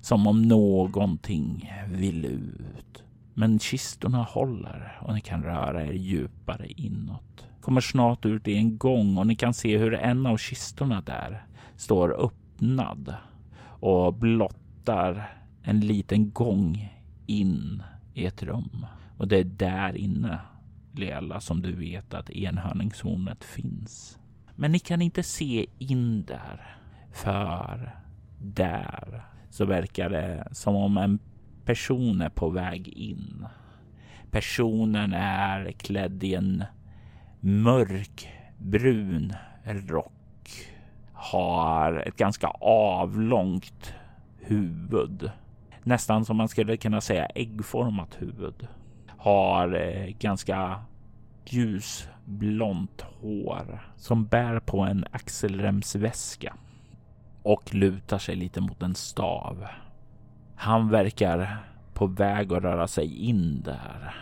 Som 0.00 0.26
om 0.26 0.42
någonting 0.42 1.72
vill 1.88 2.24
ut. 2.24 3.04
Men 3.34 3.58
kistorna 3.58 4.22
håller 4.22 4.98
och 5.02 5.14
ni 5.14 5.20
kan 5.20 5.42
röra 5.42 5.86
er 5.86 5.92
djupare 5.92 6.68
inåt. 6.68 7.46
Kommer 7.60 7.80
snart 7.80 8.26
ut 8.26 8.48
i 8.48 8.56
en 8.56 8.78
gång 8.78 9.18
och 9.18 9.26
ni 9.26 9.36
kan 9.36 9.54
se 9.54 9.78
hur 9.78 9.94
en 9.94 10.26
av 10.26 10.36
kistorna 10.36 11.00
där 11.00 11.46
står 11.76 12.24
öppnad 12.24 13.14
och 13.80 14.14
blottar 14.14 15.38
en 15.62 15.80
liten 15.80 16.30
gång 16.30 16.92
in 17.26 17.82
i 18.16 18.26
ett 18.26 18.42
rum. 18.42 18.86
Och 19.16 19.28
det 19.28 19.38
är 19.38 19.44
där 19.44 19.96
inne, 19.96 20.38
Lela, 20.92 21.40
som 21.40 21.62
du 21.62 21.72
vet 21.72 22.14
att 22.14 22.30
enhörningshornet 22.30 23.44
finns. 23.44 24.18
Men 24.54 24.72
ni 24.72 24.78
kan 24.78 25.02
inte 25.02 25.22
se 25.22 25.66
in 25.78 26.24
där. 26.24 26.76
För 27.12 27.96
där 28.38 29.22
så 29.50 29.64
verkar 29.64 30.10
det 30.10 30.48
som 30.52 30.76
om 30.76 30.96
en 30.96 31.18
person 31.64 32.20
är 32.20 32.28
på 32.28 32.50
väg 32.50 32.88
in. 32.88 33.46
Personen 34.30 35.12
är 35.12 35.72
klädd 35.72 36.24
i 36.24 36.34
en 36.34 36.64
mörk 37.40 38.28
brun 38.58 39.32
rock. 39.64 40.50
Har 41.12 42.02
ett 42.06 42.16
ganska 42.16 42.46
avlångt 42.60 43.94
huvud. 44.40 45.30
Nästan 45.86 46.24
som 46.24 46.36
man 46.36 46.48
skulle 46.48 46.76
kunna 46.76 47.00
säga 47.00 47.26
äggformat 47.26 48.16
huvud. 48.18 48.68
Har 49.18 49.74
eh, 49.74 50.14
ganska 50.18 50.84
ljusblont 51.44 53.02
hår 53.02 53.92
som 53.96 54.26
bär 54.26 54.60
på 54.60 54.80
en 54.80 55.04
axelremsväska 55.10 56.56
och 57.42 57.74
lutar 57.74 58.18
sig 58.18 58.36
lite 58.36 58.60
mot 58.60 58.82
en 58.82 58.94
stav. 58.94 59.66
Han 60.56 60.88
verkar 60.88 61.64
på 61.94 62.06
väg 62.06 62.52
att 62.52 62.62
röra 62.62 62.88
sig 62.88 63.28
in 63.28 63.62
där. 63.62 64.14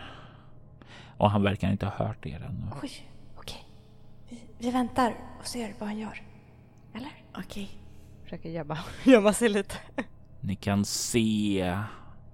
Och 1.17 1.31
han 1.31 1.43
verkar 1.43 1.71
inte 1.71 1.85
ha 1.85 2.05
hört 2.05 2.25
er 2.25 2.45
ännu. 2.49 2.71
Oj, 2.83 2.91
okej. 3.37 3.63
Vi, 4.29 4.39
vi 4.57 4.71
väntar 4.71 5.15
och 5.39 5.47
ser 5.47 5.73
vad 5.79 5.89
han 5.89 5.97
gör. 5.97 6.21
Eller? 6.93 7.11
Okej. 7.37 7.69
Försöker 8.23 8.49
gömma, 8.49 8.77
gömma 9.03 9.33
sig 9.33 9.49
lite. 9.49 9.75
Ni 10.45 10.55
kan 10.55 10.85
se 10.85 11.77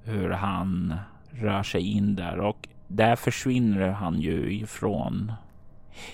hur 0.03 0.29
han 0.29 0.95
rör 1.31 1.63
sig 1.63 1.81
in 1.81 2.15
där 2.15 2.39
och 2.39 2.67
där 2.87 3.15
försvinner 3.15 3.89
han 3.89 4.19
ju 4.21 4.53
ifrån 4.53 5.33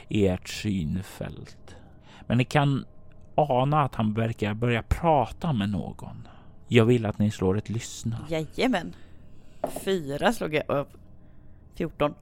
ert 0.09 0.49
synfält. 0.49 1.75
Men 2.27 2.37
ni 2.37 2.45
kan 2.45 2.85
ana 3.35 3.83
att 3.83 3.95
han 3.95 4.13
verkar 4.13 4.53
börja 4.53 4.83
prata 4.83 5.53
med 5.53 5.69
någon. 5.69 6.27
Jag 6.67 6.85
vill 6.85 7.05
att 7.05 7.19
ni 7.19 7.31
slår 7.31 7.57
ett 7.57 7.69
lyssna. 7.69 8.17
Jajamän. 8.29 8.93
Fyra 9.85 10.33
slog 10.33 10.53
jag 10.55 10.69
upp. 10.69 10.89
14. 11.75 12.13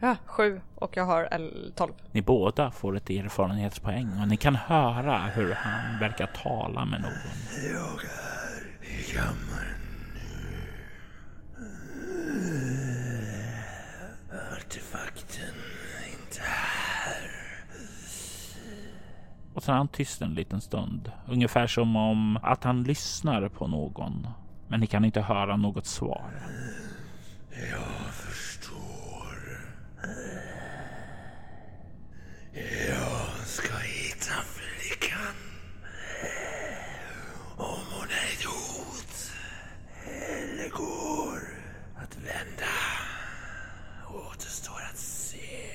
Ja, 0.00 0.16
sju 0.26 0.60
och 0.74 0.96
jag 0.96 1.04
har 1.04 1.28
L- 1.30 1.72
tolv. 1.76 1.92
Ni 2.12 2.22
båda 2.22 2.70
får 2.70 2.96
ett 2.96 3.10
erfarenhetspoäng 3.10 4.20
och 4.22 4.28
ni 4.28 4.36
kan 4.36 4.56
höra 4.56 5.18
hur 5.18 5.54
han 5.54 5.98
verkar 6.00 6.26
tala 6.26 6.84
med 6.84 7.00
någon. 7.00 7.12
I 8.88 9.02
kammaren 9.12 9.80
nu. 10.14 10.20
Artefakten 14.56 15.54
är 16.02 16.08
inte 16.12 16.40
här. 16.42 17.30
Och 19.54 19.62
så 19.62 19.72
är 19.72 19.76
han 19.76 19.88
tyst 19.88 20.22
en 20.22 20.34
liten 20.34 20.60
stund. 20.60 21.12
Ungefär 21.28 21.66
som 21.66 21.96
om 21.96 22.36
att 22.42 22.64
han 22.64 22.82
lyssnar 22.82 23.48
på 23.48 23.66
någon. 23.66 24.26
Men 24.68 24.80
ni 24.80 24.86
kan 24.86 25.04
inte 25.04 25.20
höra 25.20 25.56
något 25.56 25.86
svar. 25.86 26.30
Jag 27.50 28.14
förstår. 28.14 29.34
Jag 32.88 33.46
ska 33.46 33.76
hitta 33.76 34.34
flickan. 34.42 35.34
Om 37.56 37.80
hon 37.90 38.08
är 38.08 38.32
ett 38.38 38.44
hot 38.44 39.32
eller 40.06 40.68
går 40.70 41.40
att 41.96 42.16
vända 42.16 42.74
återstår 44.14 44.80
att 44.92 44.98
se. 44.98 45.70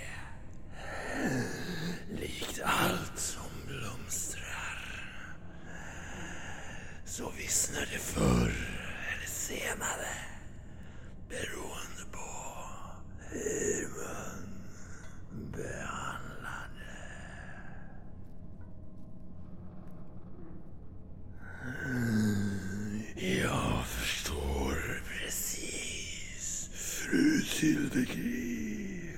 Likt 2.16 2.62
allt 2.64 3.18
som 3.20 3.52
blomstrar 3.68 5.06
så 7.06 7.30
vissnar 7.38 7.82
det 7.92 8.00
förr 8.00 8.54
eller 9.16 9.28
senare 9.28 10.14
beroende 11.30 12.06
på 12.12 12.30
hur 13.30 13.88
man 13.90 14.44
behandlar 15.52 16.70
det. 23.16 23.40
Jag 23.42 23.86
förstår 23.86 25.02
precis, 25.08 26.70
fru 27.60 27.76
Tildekriv. 27.76 29.16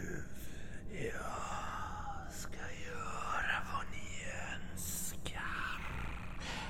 Jag 0.91 2.33
ska 2.33 2.57
göra 2.85 3.57
vad 3.73 3.85
ni 3.91 3.97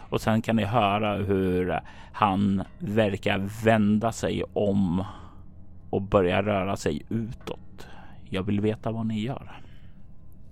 Och 0.10 0.22
sen 0.22 0.42
kan 0.42 0.56
ni 0.56 0.64
höra 0.64 1.16
hur 1.16 1.80
han 2.14 2.64
verkar 2.80 3.64
vända 3.64 4.12
sig 4.12 4.44
om 4.54 5.06
och 5.90 6.02
börja 6.02 6.42
röra 6.42 6.78
sig 6.78 7.06
utåt. 7.10 7.88
Jag 8.30 8.44
vill 8.44 8.62
veta 8.62 8.92
vad 8.92 9.06
ni 9.06 9.22
gör. 9.22 9.62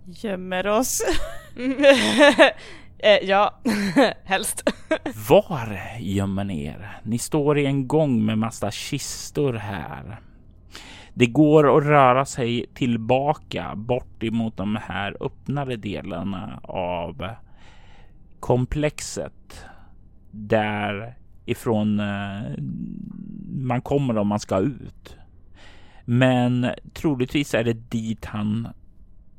Gömmer 0.06 0.68
oss. 0.68 1.02
eh, 2.98 3.18
ja, 3.24 3.60
helst. 4.24 4.70
Var 5.30 5.80
gömmer 6.00 6.44
ni 6.44 6.66
er? 6.66 7.02
Ni 7.04 7.18
står 7.18 7.60
i 7.60 7.66
en 7.66 7.88
gång 7.88 8.26
med 8.26 8.38
massa 8.38 8.72
kistor 8.72 9.54
här. 9.54 10.20
Det 11.20 11.28
går 11.28 11.78
att 11.78 11.84
röra 11.84 12.26
sig 12.26 12.66
tillbaka 12.74 13.76
bort 13.76 14.24
emot 14.24 14.58
de 14.58 14.76
här 14.76 15.18
öppnare 15.20 15.76
delarna 15.76 16.60
av 16.64 17.30
komplexet 18.40 19.66
därifrån 20.32 21.14
ifrån 21.46 22.00
eh, 22.00 22.64
man 23.52 23.82
kommer 23.82 24.18
om 24.18 24.28
man 24.28 24.40
ska 24.40 24.60
ut. 24.60 25.18
Men 26.06 26.68
troligtvis 26.94 27.54
är 27.54 27.64
det 27.64 27.92
dit 27.92 28.26
han 28.26 28.68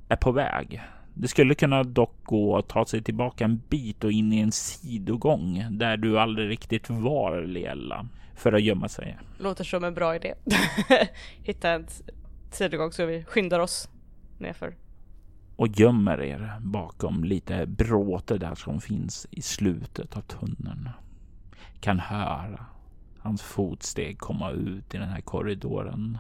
är 0.09 0.17
på 0.17 0.33
väg. 0.33 0.83
Det 1.15 1.29
skulle 1.29 1.55
kunna 1.55 1.83
dock 1.83 2.25
gå 2.25 2.57
att 2.57 2.69
ta 2.69 2.85
sig 2.85 3.03
tillbaka 3.03 3.45
en 3.45 3.61
bit 3.69 4.05
och 4.05 4.13
in 4.13 4.33
i 4.33 4.39
en 4.39 4.53
sidogång 4.53 5.67
där 5.71 5.97
du 5.97 6.19
aldrig 6.19 6.51
riktigt 6.51 6.91
var 6.91 7.43
Liella 7.43 8.07
för 8.41 8.53
att 8.53 8.63
gömma 8.63 8.89
sig. 8.89 9.19
Låter 9.39 9.65
som 9.65 9.85
en 9.85 9.95
bra 9.95 10.17
idé. 10.17 10.35
Hitta 11.43 11.71
en 11.71 11.87
sidogång 12.51 12.93
så 12.93 13.07
vi 13.07 13.25
skyndar 13.25 13.61
oss 13.61 13.89
nerför. 14.39 14.77
Och 15.57 15.69
gömmer 15.69 16.23
er 16.23 16.57
bakom 16.61 17.25
lite 17.25 17.67
bråte 17.67 18.39
där 18.39 18.55
som 18.55 18.81
finns 18.81 19.27
i 19.31 19.43
slutet 19.43 20.17
av 20.17 20.21
tunneln. 20.21 20.89
Kan 21.81 21.99
höra 21.99 22.67
hans 23.19 23.43
fotsteg 23.43 24.19
komma 24.19 24.51
ut 24.51 24.95
i 24.95 24.99
den 24.99 25.09
här 25.09 25.21
korridoren. 25.21 26.19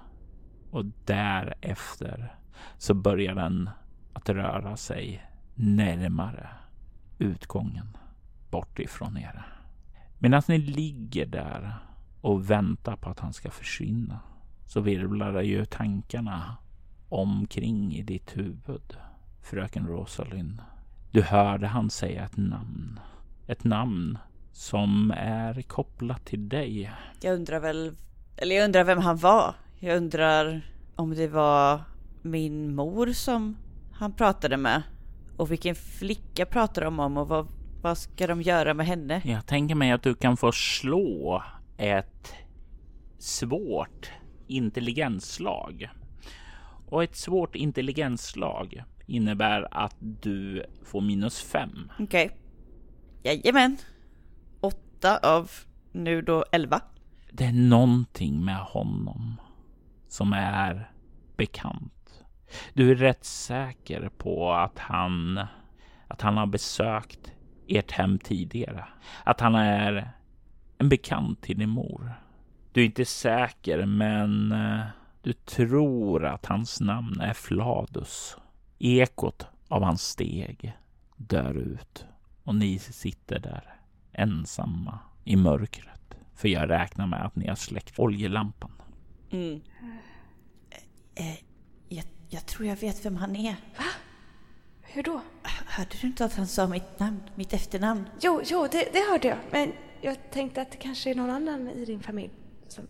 Och 0.71 0.85
därefter 1.05 2.35
så 2.79 2.95
börjar 2.95 3.35
den 3.35 3.71
att 4.12 4.29
röra 4.29 4.77
sig 4.77 5.27
närmare 5.55 6.49
utgången 7.19 7.97
bort 8.50 8.79
ifrån 8.79 9.19
er. 9.19 9.47
Medan 10.19 10.43
ni 10.49 10.59
ligger 10.59 11.27
där 11.27 11.89
och 12.21 12.50
väntar 12.50 12.97
på 12.97 13.11
att 13.11 13.21
han 13.21 13.33
ska 13.33 13.50
försvinna 13.50 14.21
så 14.67 14.81
virvlar 14.81 15.43
ju 15.43 15.65
tankarna 15.65 16.57
omkring 17.09 17.95
i 17.97 18.03
ditt 18.03 18.37
huvud, 18.37 18.97
fröken 19.43 19.87
Rosalind. 19.87 20.62
Du 21.11 21.23
hörde 21.23 21.67
han 21.67 21.91
säga 21.91 22.25
ett 22.25 22.37
namn. 22.37 23.00
Ett 23.47 23.65
namn 23.65 24.19
som 24.53 25.12
är 25.17 25.62
kopplat 25.62 26.25
till 26.25 26.49
dig. 26.49 26.93
Jag 27.21 27.35
undrar 27.35 27.61
väl, 27.61 27.93
eller 28.37 28.57
jag 28.57 28.65
undrar 28.65 28.85
vem 28.85 28.99
han 28.99 29.17
var. 29.17 29.55
Jag 29.79 29.97
undrar 29.97 30.62
om 30.97 31.15
det 31.15 31.29
var 31.29 31.81
min 32.23 32.75
mor 32.75 33.12
som 33.12 33.57
han 33.93 34.12
pratade 34.12 34.57
med. 34.57 34.83
Och 35.37 35.50
vilken 35.50 35.75
flicka 35.75 36.47
pratar 36.47 36.83
de 36.83 37.00
om 37.00 37.17
och 37.17 37.29
vad, 37.29 37.47
vad 37.83 37.99
ska 37.99 38.27
de 38.27 38.43
göra 38.43 38.75
med 38.75 38.87
henne? 38.87 39.23
Jag 39.25 39.47
tänker 39.47 39.75
mig 39.75 39.91
att 39.93 40.03
du 40.03 40.15
kan 40.15 40.37
få 40.37 40.53
slå 40.53 41.43
ett 41.81 42.35
svårt 43.19 44.13
intelligensslag. 44.47 45.91
Och 46.87 47.03
ett 47.03 47.17
svårt 47.17 47.57
intelligensslag 47.57 48.85
innebär 49.07 49.69
att 49.71 49.97
du 49.99 50.65
får 50.85 51.01
minus 51.01 51.43
fem. 51.43 51.93
Okej. 51.99 52.27
Okay. 52.27 52.37
Jajamän. 53.23 53.77
Åtta 54.61 55.19
av 55.19 55.51
nu 55.93 56.23
då 56.23 56.45
elva. 56.53 56.81
Det 57.33 57.45
är 57.45 57.53
någonting 57.53 58.45
med 58.45 58.59
honom 58.59 59.40
som 60.09 60.33
är 60.33 60.90
bekant. 61.37 62.25
Du 62.75 62.90
är 62.90 62.95
rätt 62.95 63.25
säker 63.25 64.11
på 64.19 64.53
att 64.53 64.79
han, 64.79 65.40
att 66.09 66.21
han 66.21 66.37
har 66.37 66.47
besökt 66.47 67.33
ert 67.69 67.93
hem 67.93 68.19
tidigare. 68.19 68.85
Att 69.25 69.40
han 69.40 69.55
är 69.55 70.19
en 70.81 70.88
bekant 70.88 71.43
till 71.43 71.59
din 71.59 71.69
mor. 71.69 72.12
Du 72.73 72.81
är 72.81 72.85
inte 72.85 73.05
säker, 73.05 73.87
men 73.87 74.53
eh, 74.53 74.81
du 75.23 75.33
tror 75.33 76.27
att 76.27 76.47
hans 76.47 76.81
namn 76.81 77.21
är 77.21 77.35
Fladus. 77.35 78.37
Ekot 78.79 79.47
av 79.69 79.83
hans 79.83 80.03
steg 80.03 80.79
dör 81.16 81.55
ut 81.55 82.07
och 82.45 82.55
ni 82.55 82.79
sitter 82.79 83.38
där 83.38 83.75
ensamma 84.12 84.99
i 85.25 85.37
mörkret. 85.37 86.14
För 86.35 86.49
jag 86.49 86.71
räknar 86.71 87.07
med 87.07 87.27
att 87.27 87.37
ni 87.37 87.49
har 87.49 87.55
släckt 87.55 87.99
oljelampan. 87.99 88.73
Mm. 89.31 89.61
Eh, 91.14 91.38
jag, 91.88 92.05
jag, 92.29 92.47
tror 92.47 92.66
jag 92.66 92.77
vet 92.77 93.05
vem 93.05 93.16
han 93.16 93.37
är. 93.37 93.57
Va? 93.77 93.85
Hur 94.83 95.03
då? 95.03 95.21
Hörde 95.66 95.97
du 96.01 96.07
inte 96.07 96.25
att 96.25 96.35
han 96.35 96.47
sa 96.47 96.66
mitt 96.66 96.99
namn, 96.99 97.21
mitt 97.35 97.53
efternamn? 97.53 98.09
Jo, 98.21 98.40
jo, 98.45 98.69
det, 98.73 98.88
det 98.93 99.11
hörde 99.11 99.29
jag. 99.29 99.38
Men 99.51 99.73
jag 100.01 100.17
tänkte 100.31 100.63
att 100.63 100.71
det 100.71 100.77
kanske 100.77 101.11
är 101.11 101.15
någon 101.15 101.31
annan 101.31 101.69
i 101.69 101.85
din 101.85 102.01
familj 102.01 102.31
som... 102.69 102.89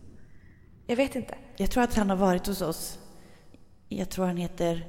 Jag 0.87 0.95
vet 0.95 1.15
inte. 1.15 1.35
Jag 1.57 1.71
tror 1.71 1.83
att 1.83 1.95
han 1.95 2.09
har 2.09 2.17
varit 2.17 2.47
hos 2.47 2.61
oss. 2.61 2.99
Jag 3.89 4.09
tror 4.09 4.25
han 4.25 4.37
heter 4.37 4.87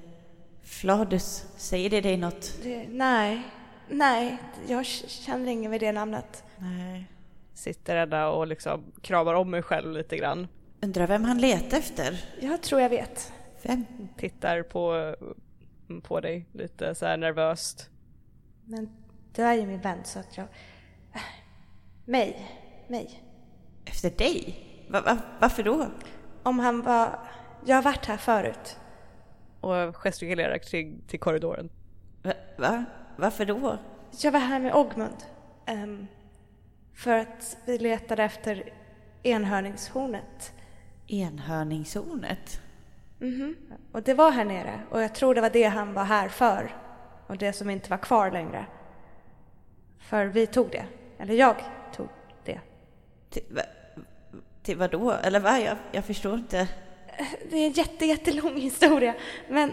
Fladus. 0.62 1.46
Säger 1.56 1.90
det 1.90 2.00
dig 2.00 2.16
något? 2.16 2.58
Det, 2.62 2.88
nej, 2.88 3.42
nej. 3.88 4.38
Jag 4.68 4.86
känner 4.86 5.46
ingen 5.46 5.70
med 5.70 5.80
det 5.80 5.92
namnet. 5.92 6.44
Nej. 6.58 7.06
Sitter 7.54 8.06
där 8.06 8.28
och 8.28 8.46
liksom 8.46 8.84
kramar 9.02 9.34
om 9.34 9.50
mig 9.50 9.62
själv 9.62 9.92
lite 9.92 10.16
grann. 10.16 10.48
Undrar 10.80 11.06
vem 11.06 11.24
han 11.24 11.38
letar 11.38 11.78
efter? 11.78 12.24
Jag 12.40 12.62
tror 12.62 12.80
jag 12.80 12.88
vet. 12.88 13.32
Vem? 13.62 13.84
Tittar 14.16 14.62
på, 14.62 15.14
på 16.02 16.20
dig 16.20 16.46
lite 16.52 16.94
så 16.94 17.06
här 17.06 17.16
nervöst. 17.16 17.90
Men 18.64 18.90
du 19.34 19.42
är 19.42 19.54
ju 19.54 19.66
min 19.66 19.80
vän 19.80 19.98
så 20.04 20.18
att 20.18 20.36
jag... 20.36 20.46
Mig. 22.12 22.48
Mig. 22.88 23.22
Efter 23.84 24.10
dig? 24.10 24.54
Va, 24.88 25.00
va, 25.00 25.18
varför 25.38 25.62
då? 25.62 25.86
Om 26.42 26.58
han 26.58 26.82
var... 26.82 27.18
Jag 27.64 27.76
har 27.76 27.82
varit 27.82 28.06
här 28.06 28.16
förut. 28.16 28.78
Och 29.60 29.96
gestikulerar 29.96 30.58
till, 30.58 31.00
till 31.08 31.20
korridoren. 31.20 31.70
Va, 32.22 32.32
va? 32.58 32.84
Varför 33.16 33.44
då? 33.44 33.78
Jag 34.22 34.32
var 34.32 34.40
här 34.40 34.60
med 34.60 34.74
Ogmund. 34.74 35.16
Um, 35.68 36.06
för 36.94 37.18
att 37.18 37.56
vi 37.66 37.78
letade 37.78 38.22
efter 38.24 38.72
enhörningshornet. 39.22 40.52
Enhörningshornet? 41.06 42.60
Mhm. 43.18 43.34
Mm 43.34 43.56
och 43.92 44.02
det 44.02 44.14
var 44.14 44.30
här 44.30 44.44
nere. 44.44 44.80
Och 44.90 45.02
jag 45.02 45.14
tror 45.14 45.34
det 45.34 45.40
var 45.40 45.50
det 45.50 45.64
han 45.64 45.94
var 45.94 46.04
här 46.04 46.28
för. 46.28 46.76
Och 47.26 47.38
det 47.38 47.52
som 47.52 47.70
inte 47.70 47.90
var 47.90 47.98
kvar 47.98 48.30
längre. 48.30 48.66
För 49.98 50.26
vi 50.26 50.46
tog 50.46 50.70
det. 50.70 50.86
Eller 51.22 51.34
jag 51.34 51.56
tog 51.92 52.08
det. 52.44 52.60
Till, 53.30 53.42
va, 53.50 53.62
till 54.62 54.76
vad 54.76 54.90
då? 54.90 55.10
Eller 55.10 55.40
vad? 55.40 55.60
Jag, 55.60 55.76
jag 55.92 56.04
förstår 56.04 56.34
inte. 56.34 56.68
Det 57.50 57.56
är 57.56 57.66
en 57.66 57.72
jätte, 57.72 58.06
jättelång 58.06 58.56
historia. 58.56 59.14
Men 59.48 59.72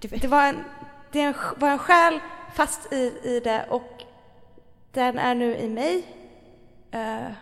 det 0.00 0.24
var 0.28 0.44
en, 0.44 0.64
det 1.12 1.34
var 1.56 1.68
en 1.68 1.78
själ 1.78 2.20
fast 2.54 2.92
i, 2.92 3.20
i 3.24 3.40
det 3.44 3.66
och 3.70 4.04
den 4.92 5.18
är 5.18 5.34
nu 5.34 5.56
i 5.56 5.68
mig. 5.68 6.04
Uh, 6.94 7.32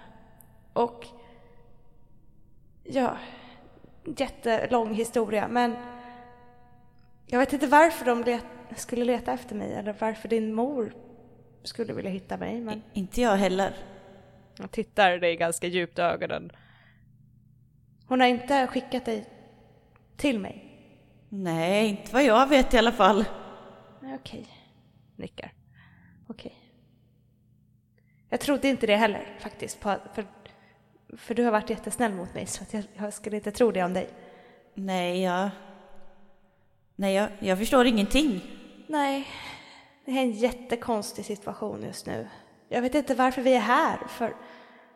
och 0.73 1.07
ja, 2.85 3.17
jättelång 4.05 4.95
historia. 4.95 5.49
Men 5.49 5.77
jag 7.27 7.39
vet 7.39 7.53
inte 7.53 7.67
varför 7.67 8.05
de 8.05 8.23
let, 8.23 8.45
skulle 8.77 9.05
leta 9.05 9.33
efter 9.33 9.55
mig 9.55 9.75
eller 9.75 9.97
varför 9.99 10.29
din 10.29 10.55
mor 10.55 10.93
skulle 11.69 11.93
vilja 11.93 12.11
hitta 12.11 12.37
mig. 12.37 12.61
Men... 12.61 12.83
Inte 12.93 13.21
jag 13.21 13.37
heller. 13.37 13.77
Jag 14.59 14.71
tittar 14.71 15.19
dig 15.19 15.37
ganska 15.37 15.67
djupt 15.67 15.99
i 15.99 16.03
ögonen. 16.03 16.53
Hon 18.07 18.21
har 18.21 18.27
inte 18.27 18.67
skickat 18.67 19.05
dig 19.05 19.25
till 20.17 20.39
mig? 20.39 20.65
Nej, 21.29 21.89
inte 21.89 22.13
vad 22.13 22.25
jag 22.25 22.49
vet 22.49 22.75
i 22.75 22.79
alla 22.79 22.93
fall. 22.93 23.25
Okej, 24.03 24.47
nickar. 25.17 25.53
Okej. 26.27 26.55
Jag 28.29 28.41
trodde 28.41 28.69
inte 28.69 28.87
det 28.87 28.97
heller 28.97 29.39
faktiskt, 29.41 29.79
för, 29.79 30.27
för 31.17 31.35
du 31.35 31.45
har 31.45 31.53
varit 31.53 31.71
jättesnäll 31.71 32.13
mot 32.13 32.35
mig 32.35 32.47
så 32.47 32.63
att 32.63 32.75
jag, 32.75 32.85
jag 32.95 33.13
skulle 33.13 33.37
inte 33.37 33.51
tro 33.51 33.73
det 33.73 33.85
om 33.85 33.93
dig. 33.93 34.09
Nej, 34.75 35.23
jag... 35.23 35.51
Nej, 36.97 37.15
jag, 37.15 37.29
jag 37.39 37.59
förstår 37.59 37.87
ingenting. 37.87 38.43
Nej, 38.87 39.27
det 40.09 40.19
är 40.19 40.23
en 40.23 40.31
jättekonstig 40.31 41.25
situation 41.25 41.83
just 41.83 42.07
nu. 42.07 42.29
Jag 42.69 42.83
vet 42.83 42.95
inte 42.95 43.15
varför 43.15 43.43
vi 43.43 43.55
är 43.55 43.61
här, 43.61 43.99
för 44.09 44.35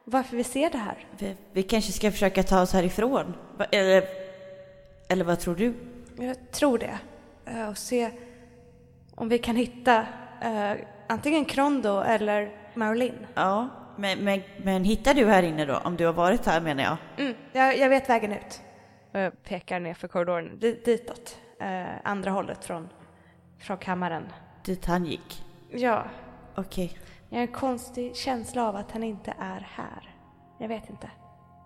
varför 0.05 0.37
vi 0.37 0.44
ser 0.44 0.70
det 0.70 0.79
här. 0.79 1.07
Vi, 1.18 1.37
vi 1.53 1.62
kanske 1.62 1.92
ska 1.92 2.11
försöka 2.11 2.42
ta 2.42 2.62
oss 2.62 2.72
härifrån? 2.72 3.35
Eller, 3.70 4.05
eller 5.09 5.25
vad 5.25 5.40
tror 5.40 5.55
du? 5.55 5.75
Jag 6.18 6.51
tror 6.51 6.79
det. 6.79 6.98
Eh, 7.46 7.68
och 7.68 7.79
se 7.79 8.11
om 9.14 9.29
vi 9.29 9.38
kan 9.38 9.57
hitta 9.57 10.01
uh, 10.44 10.72
antingen 11.07 11.44
Krondo 11.44 12.01
eller 12.01 12.57
Marlin. 12.75 13.27
Ja, 13.35 13.68
men, 13.96 14.18
men, 14.18 14.42
men 14.62 14.85
hittar 14.85 15.14
du 15.14 15.27
här 15.27 15.42
inne 15.42 15.64
då? 15.64 15.77
Om 15.77 15.96
du 15.96 16.07
har 16.07 16.12
varit 16.12 16.46
här 16.46 16.61
menar 16.61 16.83
jag. 16.83 16.96
Mm, 17.18 17.35
jag, 17.53 17.79
jag 17.79 17.88
vet 17.88 18.09
vägen 18.09 18.33
ut. 18.33 18.61
Och 19.12 19.20
jag 19.20 19.42
pekar 19.42 19.81
ner 19.81 19.94
för 19.94 20.09
korridoren, 20.09 20.59
dit, 20.59 20.85
ditåt. 20.85 21.38
Eh, 21.61 21.85
andra 22.05 22.31
hållet 22.31 22.64
från, 22.64 22.88
från 23.59 23.79
kammaren. 23.79 24.25
Dit 24.64 24.87
han 24.87 25.05
gick. 25.07 25.44
Ja, 25.70 26.05
Okej. 26.55 26.98
jag 27.29 27.38
har 27.38 27.42
en 27.42 27.53
konstig 27.53 28.16
känsla 28.16 28.68
av 28.68 28.77
att 28.77 28.90
han 28.92 29.03
inte 29.03 29.35
är 29.38 29.61
här. 29.75 30.14
Jag 30.59 30.68
vet 30.68 30.90
inte. 30.90 31.11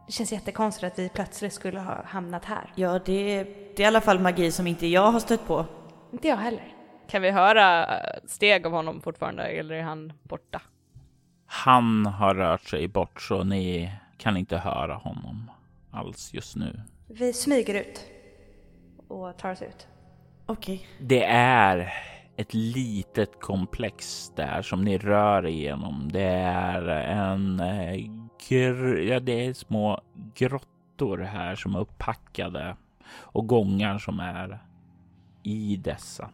Det 0.06 0.12
känns 0.12 0.32
jättekonstigt 0.32 0.92
att 0.92 0.98
vi 0.98 1.08
plötsligt 1.08 1.52
skulle 1.52 1.80
ha 1.80 2.04
hamnat 2.04 2.44
här. 2.44 2.72
Ja, 2.74 2.92
det, 2.92 3.44
det 3.76 3.78
är 3.78 3.80
i 3.80 3.84
alla 3.84 4.00
fall 4.00 4.18
magi 4.18 4.52
som 4.52 4.66
inte 4.66 4.86
jag 4.86 5.10
har 5.12 5.20
stött 5.20 5.46
på. 5.46 5.66
Inte 6.12 6.28
jag 6.28 6.36
heller. 6.36 6.72
Kan 7.08 7.22
vi 7.22 7.30
höra 7.30 7.86
steg 8.26 8.66
av 8.66 8.72
honom 8.72 9.00
fortfarande 9.00 9.42
eller 9.42 9.74
är 9.74 9.82
han 9.82 10.12
borta? 10.22 10.62
Han 11.46 12.06
har 12.06 12.34
rört 12.34 12.62
sig 12.68 12.88
bort 12.88 13.22
så 13.22 13.44
ni 13.44 13.92
kan 14.18 14.36
inte 14.36 14.56
höra 14.56 14.94
honom 14.94 15.50
alls 15.90 16.34
just 16.34 16.56
nu. 16.56 16.80
Vi 17.06 17.32
smyger 17.32 17.74
ut 17.74 18.04
och 19.08 19.36
tar 19.36 19.50
oss 19.52 19.62
ut. 19.62 19.86
Okej. 20.46 20.88
Det 21.00 21.24
är 21.24 21.92
ett 22.36 22.54
litet 22.54 23.40
komplex 23.40 24.28
där 24.36 24.62
som 24.62 24.84
ni 24.84 24.98
rör 24.98 25.46
igenom. 25.46 26.08
Det 26.12 26.28
är 26.48 26.88
en 26.88 27.60
eh, 27.60 28.10
gr- 28.48 28.98
ja, 28.98 29.20
det 29.20 29.46
är 29.46 29.52
små 29.52 30.00
grottor 30.34 31.18
här 31.18 31.54
som 31.54 31.74
är 31.74 31.80
upppackade 31.80 32.76
och 33.12 33.46
gångar 33.46 33.98
som 33.98 34.20
är 34.20 34.58
i 35.42 35.76
dessa. 35.76 36.30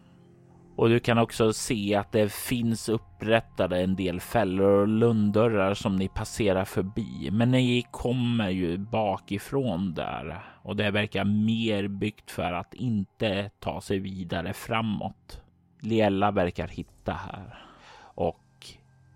Och 0.77 0.89
du 0.89 1.01
kan 1.01 1.19
också 1.19 1.53
se 1.53 1.95
att 1.95 2.13
det 2.13 2.33
finns 2.33 2.89
upprättade 2.89 3.81
en 3.83 3.97
del 3.97 4.21
fällor 4.21 4.71
och 4.71 4.89
lunddörrar 4.89 5.75
som 5.75 5.97
ni 5.97 6.09
passerar 6.09 6.65
förbi. 6.65 7.31
Men 7.33 7.51
ni 7.51 7.87
kommer 7.91 8.51
ju 8.51 8.79
bakifrån 8.79 9.95
där 9.95 10.45
och 10.63 10.77
det 10.77 10.91
verkar 10.91 11.25
mer 11.25 11.89
byggt 11.89 12.31
för 12.31 12.53
att 12.53 12.75
inte 12.75 13.51
ta 13.61 13.81
sig 13.81 13.99
vidare 13.99 14.53
framåt. 14.53 15.43
Liella 15.83 16.31
verkar 16.31 16.69
hitta 16.69 17.13
här 17.13 17.65
och 18.01 18.67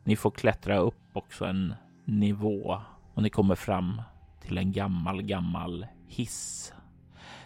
ni 0.05 0.17
får 0.17 0.31
klättra 0.31 0.79
upp 0.79 1.11
också 1.13 1.45
en 1.45 1.75
nivå 2.05 2.81
och 3.15 3.23
ni 3.23 3.31
kommer 3.31 3.55
fram 3.55 4.03
till 4.41 4.59
en 4.59 4.73
gammal, 4.73 5.23
gammal 5.23 5.87
hiss 6.09 6.73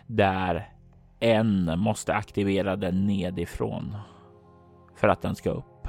där 0.07 0.69
en 1.21 1.79
måste 1.79 2.15
aktivera 2.15 2.77
den 2.77 3.07
nedifrån 3.07 3.97
för 4.97 5.09
att 5.09 5.23
den 5.23 5.35
ska 5.37 5.51
upp. 5.51 5.89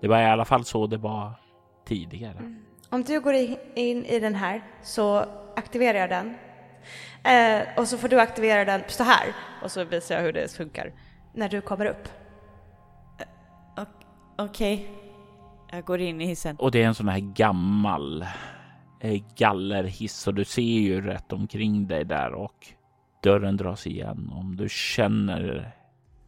Det 0.00 0.08
var 0.08 0.20
i 0.20 0.24
alla 0.24 0.44
fall 0.44 0.64
så 0.64 0.86
det 0.86 0.96
var 0.96 1.32
tidigare. 1.84 2.56
Om 2.88 3.02
du 3.02 3.20
går 3.20 3.34
in 3.74 4.04
i 4.04 4.20
den 4.20 4.34
här 4.34 4.62
så 4.82 5.26
aktiverar 5.56 5.98
jag 5.98 6.10
den. 6.10 6.34
Eh, 7.24 7.78
och 7.78 7.88
så 7.88 7.98
får 7.98 8.08
du 8.08 8.20
aktivera 8.20 8.64
den, 8.64 8.82
stå 8.88 9.04
här, 9.04 9.34
Och 9.62 9.70
så 9.70 9.84
visar 9.84 10.14
jag 10.14 10.22
hur 10.22 10.32
det 10.32 10.52
funkar. 10.56 10.92
när 11.34 11.48
du 11.48 11.60
kommer 11.60 11.86
upp. 11.86 12.08
Okej. 14.44 14.88
Jag 15.70 15.84
går 15.84 16.00
in 16.00 16.20
i 16.20 16.26
hissen. 16.26 16.56
Och 16.56 16.70
det 16.70 16.82
är 16.82 16.86
en 16.86 16.94
sån 16.94 17.08
här 17.08 17.18
gammal 17.18 18.26
eh, 19.00 19.22
gallerhiss 19.36 20.26
och 20.26 20.34
du 20.34 20.44
ser 20.44 20.62
ju 20.62 21.00
rätt 21.00 21.32
omkring 21.32 21.86
dig 21.86 22.04
där 22.04 22.32
och 22.32 22.66
dörren 23.22 23.56
dras 23.56 23.86
igen. 23.86 24.30
Om 24.34 24.56
du 24.56 24.68
känner 24.68 25.72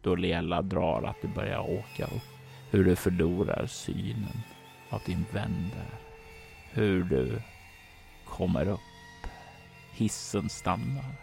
då 0.01 0.15
Lela 0.15 0.61
drar 0.61 1.03
att 1.03 1.21
du 1.21 1.27
börjar 1.27 1.59
åka 1.59 2.05
upp. 2.05 2.23
Hur 2.71 2.85
du 2.85 2.95
förlorar 2.95 3.65
synen 3.65 4.37
av 4.89 5.01
din 5.05 5.25
vän 5.33 5.71
där. 5.73 5.99
Hur 6.71 7.03
du 7.03 7.41
kommer 8.25 8.67
upp. 8.67 8.79
Hissen 9.93 10.49
stannar. 10.49 11.15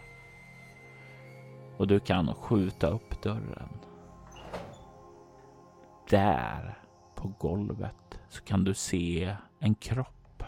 Och 1.77 1.87
du 1.87 1.99
kan 1.99 2.33
skjuta 2.33 2.87
upp 2.87 3.21
dörren. 3.21 3.69
Där 6.09 6.82
på 7.23 7.33
golvet 7.39 8.19
så 8.29 8.43
kan 8.43 8.63
du 8.63 8.73
se 8.73 9.35
en 9.59 9.75
kropp. 9.75 10.43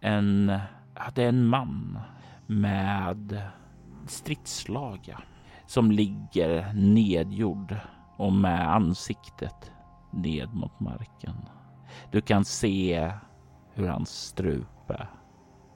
En, 0.00 0.52
ja, 0.94 1.02
det 1.14 1.22
är 1.22 1.28
en 1.28 1.46
man 1.46 1.98
med 2.46 3.42
stridslaga 4.06 5.22
som 5.66 5.90
ligger 5.90 6.72
nedgjord 6.72 7.76
och 8.16 8.32
med 8.32 8.74
ansiktet 8.74 9.72
ned 10.10 10.54
mot 10.54 10.80
marken. 10.80 11.36
Du 12.10 12.20
kan 12.20 12.44
se 12.44 13.12
hur 13.74 13.88
hans 13.88 14.10
strupe 14.10 15.08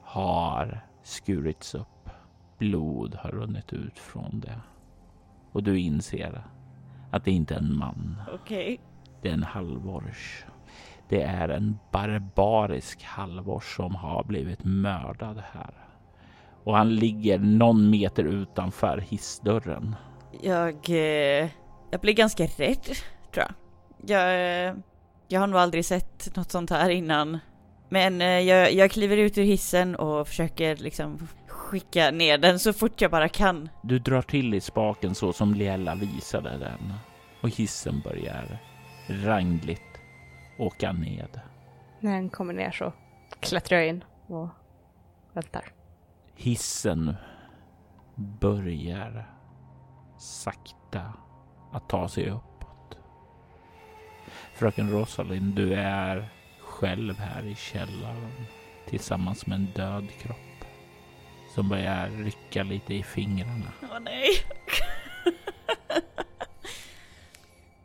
har 0.03 0.85
skurits 1.03 1.75
upp. 1.75 2.09
Blod 2.57 3.15
har 3.15 3.29
runnit 3.29 3.73
ut 3.73 3.99
från 3.99 4.39
det. 4.39 4.61
Och 5.51 5.63
du 5.63 5.79
inser 5.79 6.43
att 7.11 7.25
det 7.25 7.31
inte 7.31 7.55
är 7.55 7.59
en 7.59 7.77
man. 7.77 8.21
Okej. 8.33 8.79
Det 9.27 9.31
är 9.31 9.33
en 9.33 9.43
halvors. 9.43 10.45
Det 11.09 11.21
är 11.21 11.49
en 11.49 11.79
barbarisk 11.91 13.03
halvors 13.03 13.75
som 13.75 13.95
har 13.95 14.23
blivit 14.23 14.59
mördad 14.63 15.43
här. 15.53 15.73
Och 16.63 16.77
han 16.77 16.95
ligger 16.95 17.39
någon 17.39 17.89
meter 17.89 18.23
utanför 18.23 18.97
hissdörren. 18.97 19.95
Jag, 20.41 20.89
eh, 20.89 21.49
jag 21.91 22.01
blir 22.01 22.13
ganska 22.13 22.43
rädd, 22.43 22.83
tror 23.33 23.45
jag. 23.45 23.51
Jag, 24.05 24.29
eh, 24.67 24.75
jag 25.27 25.39
har 25.39 25.47
nog 25.47 25.59
aldrig 25.59 25.85
sett 25.85 26.35
något 26.35 26.51
sånt 26.51 26.69
här 26.69 26.89
innan. 26.89 27.39
Men 27.89 28.21
eh, 28.21 28.27
jag, 28.27 28.73
jag 28.73 28.91
kliver 28.91 29.17
ut 29.17 29.37
ur 29.37 29.43
hissen 29.43 29.95
och 29.95 30.27
försöker 30.27 30.75
liksom 30.75 31.27
skicka 31.47 32.11
ner 32.11 32.37
den 32.37 32.59
så 32.59 32.73
fort 32.73 33.01
jag 33.01 33.11
bara 33.11 33.29
kan. 33.29 33.69
Du 33.83 33.99
drar 33.99 34.21
till 34.21 34.53
i 34.53 34.61
spaken 34.61 35.15
så 35.15 35.33
som 35.33 35.53
Liella 35.53 35.95
visade 35.95 36.49
den. 36.49 36.93
Och 37.41 37.49
hissen 37.49 38.01
börjar 38.03 38.59
rangligt 39.09 39.81
åka 40.57 40.91
ned. 40.91 41.39
När 41.99 42.11
den 42.11 42.29
kommer 42.29 42.53
ner 42.53 42.71
så 42.71 42.93
klättrar 43.39 43.77
jag 43.77 43.87
in 43.87 44.03
och 44.27 44.49
väntar. 45.33 45.63
Hissen 46.35 47.15
börjar 48.15 49.31
sakta 50.17 51.13
att 51.71 51.89
ta 51.89 52.09
sig 52.09 52.29
uppåt. 52.29 52.97
Fröken 54.53 54.91
Rosalind, 54.91 55.55
du 55.55 55.73
är 55.73 56.29
själv 56.59 57.19
här 57.19 57.45
i 57.45 57.55
källaren 57.55 58.45
tillsammans 58.87 59.47
med 59.47 59.55
en 59.55 59.65
död 59.65 60.07
kropp 60.19 60.37
som 61.55 61.69
börjar 61.69 62.09
rycka 62.09 62.63
lite 62.63 62.93
i 62.93 63.03
fingrarna. 63.03 63.71
Åh 63.81 63.99
nej! 63.99 64.29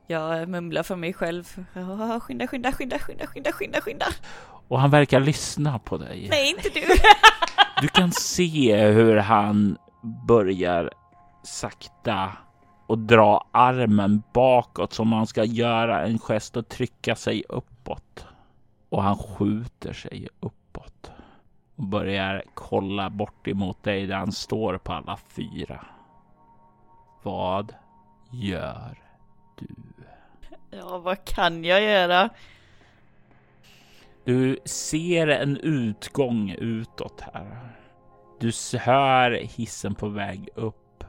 jag 0.07 0.49
mumlar 0.49 0.83
för 0.83 0.97
mig 0.97 1.13
själv. 1.13 1.57
Åh, 1.77 2.19
skynda, 2.19 2.47
skynda, 2.47 2.73
skynda, 2.73 2.99
skynda, 2.99 3.27
skynda, 3.27 3.53
skynda, 3.53 3.81
skynda. 3.81 4.07
Och 4.69 4.81
han 4.81 4.91
verkar 4.91 5.21
lyssna 5.21 5.79
på 5.79 5.99
dig. 5.99 6.27
Nej, 6.31 6.51
inte 6.51 6.69
du! 6.69 6.81
Du 7.81 7.89
kan 7.89 8.13
se 8.13 8.87
hur 8.87 9.17
han 9.17 9.79
börjar 10.27 10.91
sakta 11.43 12.33
och 12.87 12.99
dra 12.99 13.49
armen 13.53 14.23
bakåt 14.33 14.93
som 14.93 15.13
han 15.13 15.27
ska 15.27 15.45
göra 15.45 16.07
en 16.07 16.19
gest 16.19 16.57
och 16.57 16.69
trycka 16.69 17.17
sig 17.17 17.45
uppåt. 17.49 18.27
Och 18.89 19.03
han 19.03 19.17
skjuter 19.17 19.93
sig 19.93 20.29
uppåt 20.41 21.11
och 21.77 21.85
börjar 21.85 22.43
kolla 22.55 23.11
bort 23.11 23.49
emot 23.49 23.83
dig 23.83 24.07
där 24.07 24.17
han 24.17 24.33
står 24.33 24.79
på 24.79 24.93
alla 24.93 25.17
fyra. 25.17 25.87
Vad 27.23 27.75
gör 28.31 28.99
du? 29.59 29.92
Ja, 30.73 30.99
vad 30.99 31.25
kan 31.25 31.65
jag 31.65 31.83
göra? 31.83 32.31
Du 34.25 34.59
ser 34.65 35.27
en 35.27 35.57
utgång 35.57 36.51
utåt 36.51 37.21
här. 37.21 37.69
Du 38.41 38.53
hör 38.79 39.31
hissen 39.31 39.95
på 39.95 40.09
väg 40.09 40.49
upp. 40.55 41.05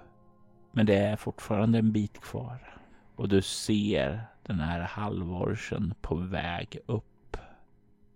Men 0.71 0.86
det 0.86 0.95
är 0.95 1.15
fortfarande 1.15 1.80
en 1.80 1.91
bit 1.91 2.21
kvar. 2.21 2.80
Och 3.15 3.30
du 3.30 3.41
ser 3.41 4.21
den 4.43 4.60
här 4.60 4.80
halvorsen 4.80 5.93
på 6.02 6.15
väg 6.15 6.78
upp. 6.86 7.38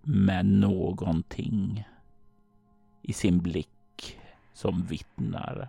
Med 0.01 0.45
någonting 0.45 1.87
i 3.01 3.13
sin 3.13 3.39
blick 3.39 4.19
som 4.53 4.85
vittnar 4.85 5.67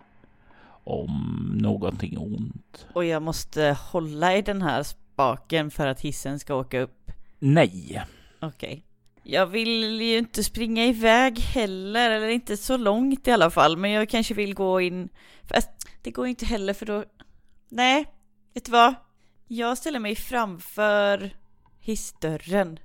om 0.83 1.51
någonting 1.61 2.17
ont. 2.17 2.87
Och 2.93 3.05
jag 3.05 3.21
måste 3.21 3.77
hålla 3.91 4.35
i 4.35 4.41
den 4.41 4.61
här 4.61 4.83
spaken 5.19 5.71
för 5.71 5.87
att 5.87 6.01
hissen 6.01 6.39
ska 6.39 6.55
åka 6.55 6.79
upp. 6.79 7.11
Nej, 7.39 8.03
Okej. 8.39 8.83
Jag 9.23 9.45
vill 9.45 10.01
ju 10.01 10.17
inte 10.17 10.43
springa 10.43 10.85
iväg 10.85 11.39
heller, 11.39 12.11
eller 12.11 12.27
inte 12.27 12.57
så 12.57 12.77
långt 12.77 13.27
i 13.27 13.31
alla 13.31 13.49
fall, 13.49 13.77
men 13.77 13.91
jag 13.91 14.09
kanske 14.09 14.33
vill 14.33 14.53
gå 14.53 14.81
in... 14.81 15.09
Fast 15.53 15.69
det 16.01 16.11
går 16.11 16.27
inte 16.27 16.45
heller 16.45 16.73
för 16.73 16.85
då... 16.85 17.03
Nej, 17.69 18.05
vet 18.53 18.65
du 18.65 18.71
vad? 18.71 18.95
Jag 19.47 19.77
ställer 19.77 19.99
mig 19.99 20.15
framför 20.15 21.29
hissdörren 21.79 22.79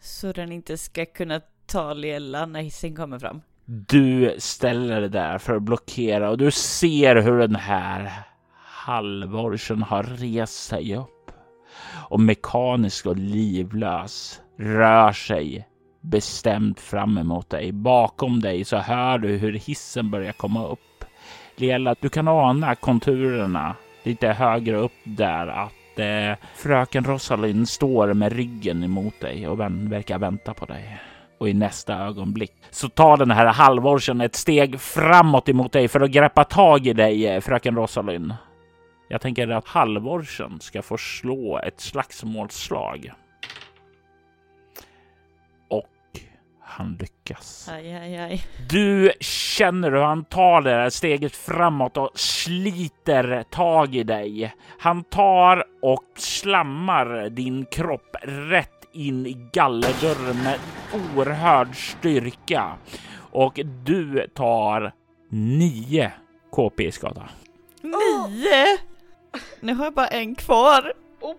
så 0.00 0.32
den 0.32 0.52
inte 0.52 0.78
ska 0.78 1.06
kunna 1.06 1.40
ta 1.66 1.94
Liella 1.94 2.46
när 2.46 2.62
hissen 2.62 2.96
kommer 2.96 3.18
fram. 3.18 3.42
Du 3.64 4.36
ställer 4.38 5.00
dig 5.00 5.10
där 5.10 5.38
för 5.38 5.56
att 5.56 5.62
blockera 5.62 6.30
och 6.30 6.38
du 6.38 6.50
ser 6.50 7.16
hur 7.16 7.38
den 7.38 7.56
här 7.56 8.12
halvorsen 8.64 9.82
har 9.82 10.02
rest 10.02 10.64
sig 10.64 10.96
upp 10.96 11.15
och 12.08 12.20
mekanisk 12.20 13.06
och 13.06 13.16
livlös 13.16 14.40
rör 14.58 15.12
sig 15.12 15.68
bestämt 16.00 16.80
fram 16.80 17.18
emot 17.18 17.50
dig. 17.50 17.72
Bakom 17.72 18.40
dig 18.40 18.64
så 18.64 18.76
hör 18.76 19.18
du 19.18 19.36
hur 19.36 19.52
hissen 19.52 20.10
börjar 20.10 20.32
komma 20.32 20.66
upp. 20.66 21.04
Lela, 21.56 21.94
du 22.00 22.08
kan 22.08 22.28
ana 22.28 22.74
konturerna 22.74 23.74
lite 24.02 24.28
högre 24.28 24.76
upp 24.76 24.92
där 25.04 25.46
att 25.46 25.98
eh, 25.98 26.46
fröken 26.54 27.04
Rosalind 27.04 27.68
står 27.68 28.14
med 28.14 28.32
ryggen 28.32 28.84
emot 28.84 29.20
dig 29.20 29.48
och 29.48 29.60
vän, 29.60 29.90
verkar 29.90 30.18
vänta 30.18 30.54
på 30.54 30.64
dig. 30.66 30.98
Och 31.38 31.48
i 31.48 31.54
nästa 31.54 31.94
ögonblick 31.94 32.52
så 32.70 32.88
tar 32.88 33.16
den 33.16 33.30
här 33.30 33.46
halvorsen 33.46 34.20
ett 34.20 34.36
steg 34.36 34.80
framåt 34.80 35.48
emot 35.48 35.72
dig 35.72 35.88
för 35.88 36.00
att 36.00 36.10
greppa 36.10 36.44
tag 36.44 36.86
i 36.86 36.92
dig, 36.92 37.26
eh, 37.26 37.40
fröken 37.40 37.76
Rosalind. 37.76 38.34
Jag 39.08 39.20
tänker 39.20 39.48
att 39.48 39.66
halvorsen 39.66 40.60
ska 40.60 40.82
få 40.82 40.98
slå 40.98 41.58
ett 41.58 41.80
slagsmålsslag. 41.80 43.12
Och 45.68 46.20
han 46.60 46.96
lyckas. 47.00 47.68
Aj, 47.68 47.94
aj, 47.94 48.16
aj. 48.16 48.42
Du 48.68 49.12
känner 49.20 49.92
hur 49.92 49.98
han 50.02 50.24
tar 50.24 50.62
det 50.62 50.70
där 50.70 50.90
steget 50.90 51.36
framåt 51.36 51.96
och 51.96 52.10
sliter 52.18 53.42
tag 53.42 53.94
i 53.94 54.02
dig. 54.02 54.54
Han 54.78 55.04
tar 55.04 55.64
och 55.82 56.04
slammar 56.16 57.28
din 57.30 57.64
kropp 57.64 58.16
rätt 58.22 58.88
in 58.92 59.26
i 59.26 59.48
gallerdörren 59.52 60.42
med 60.42 60.58
oerhörd 60.92 61.76
styrka. 61.76 62.72
Och 63.30 63.60
du 63.84 64.26
tar 64.34 64.92
nio 65.30 66.12
KP 66.52 66.92
skada. 66.92 67.28
Nio! 67.82 68.95
Nu 69.60 69.74
har 69.74 69.84
jag 69.84 69.94
bara 69.94 70.06
en 70.06 70.34
kvar. 70.34 70.92
Oh! 71.20 71.34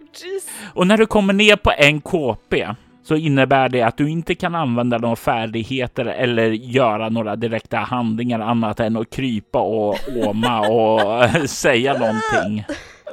Och 0.74 0.88
när 0.88 0.98
du 0.98 1.06
kommer 1.06 1.34
ner 1.34 1.56
på 1.56 1.72
en 1.78 2.02
KP 2.02 2.68
så 3.04 3.16
innebär 3.16 3.70
det 3.70 3.82
att 3.82 3.98
du 3.98 4.10
inte 4.10 4.36
kan 4.36 4.56
använda 4.56 4.98
några 4.98 5.16
färdigheter 5.16 6.06
eller 6.06 6.50
göra 6.52 7.10
några 7.10 7.36
direkta 7.36 7.78
handlingar 7.78 8.40
annat 8.40 8.80
än 8.80 8.98
att 8.98 9.10
krypa 9.10 9.60
och 9.60 9.98
åma 10.16 10.60
och 10.68 11.30
säga 11.50 11.94
någonting. 11.94 12.66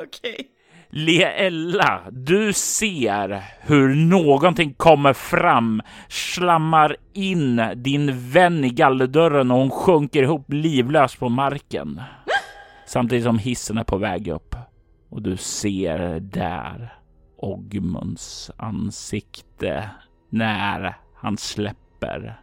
Okej. 0.03 0.51
Leella, 0.91 2.01
du 2.11 2.53
ser 2.53 3.43
hur 3.61 3.95
någonting 3.95 4.75
kommer 4.75 5.13
fram, 5.13 5.83
slammar 6.09 6.97
in 7.13 7.63
din 7.75 8.31
vän 8.31 8.65
i 8.65 8.69
gallerdörren 8.69 9.51
och 9.51 9.59
hon 9.59 9.71
sjunker 9.71 10.23
ihop 10.23 10.53
livlös 10.53 11.17
på 11.17 11.29
marken. 11.29 12.01
Samtidigt 12.87 13.25
som 13.25 13.39
hissen 13.39 13.79
är 13.79 13.85
på 13.85 13.97
väg 13.97 14.29
upp. 14.29 14.57
Och 15.15 15.23
du 15.23 15.37
ser 15.37 16.21
där 16.21 16.99
Ogmunds 17.37 18.51
ansikte 18.57 19.91
när 20.29 20.97
han 21.15 21.37
släpper 21.37 22.41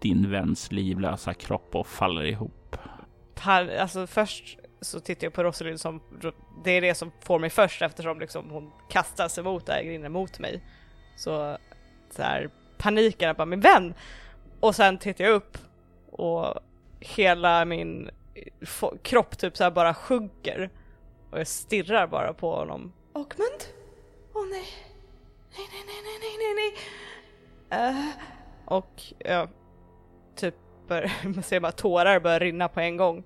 din 0.00 0.30
väns 0.30 0.72
livlösa 0.72 1.34
kropp 1.34 1.74
och 1.74 1.86
faller 1.86 2.24
ihop. 2.24 2.76
Par, 3.34 3.68
alltså 3.68 4.06
först 4.06 4.58
så 4.80 5.00
tittar 5.00 5.26
jag 5.26 5.32
på 5.32 5.42
Rosalind 5.42 5.80
som, 5.80 6.00
det 6.64 6.70
är 6.70 6.80
det 6.80 6.94
som 6.94 7.12
får 7.20 7.38
mig 7.38 7.50
först 7.50 7.82
eftersom 7.82 8.20
liksom 8.20 8.50
hon 8.50 8.70
mot 8.88 9.38
emot 9.38 9.68
ägarinnen 9.68 10.12
mot 10.12 10.38
mig. 10.38 10.64
Så, 11.16 11.58
så 12.10 12.22
här 12.22 12.50
paniken 12.78 13.34
bara 13.36 13.46
min 13.46 13.60
vän! 13.60 13.94
Och 14.60 14.74
sen 14.74 14.98
tittar 14.98 15.24
jag 15.24 15.34
upp 15.34 15.58
och 16.10 16.60
hela 17.00 17.64
min 17.64 18.10
kropp 19.02 19.38
typ 19.38 19.56
så 19.56 19.64
här 19.64 19.70
bara 19.70 19.94
sjunker. 19.94 20.70
Och 21.34 21.40
jag 21.40 21.46
stirrar 21.46 22.06
bara 22.06 22.32
på 22.34 22.56
honom. 22.56 22.92
Åkmund? 23.12 23.64
Åh 24.34 24.46
nej. 24.50 24.64
Nej, 25.56 25.68
nej, 25.72 25.82
nej, 25.86 26.02
nej, 26.04 26.18
nej, 26.20 26.54
nej, 26.54 26.74
nej. 27.70 27.88
Eh, 27.88 28.08
och 28.64 29.02
jag 29.18 29.48
typ 30.36 30.54
bör, 30.88 31.12
man 31.24 31.42
ser 31.42 31.60
bara 31.60 31.72
tårar 31.72 32.20
börja 32.20 32.38
rinna 32.38 32.68
på 32.68 32.80
en 32.80 32.96
gång. 32.96 33.24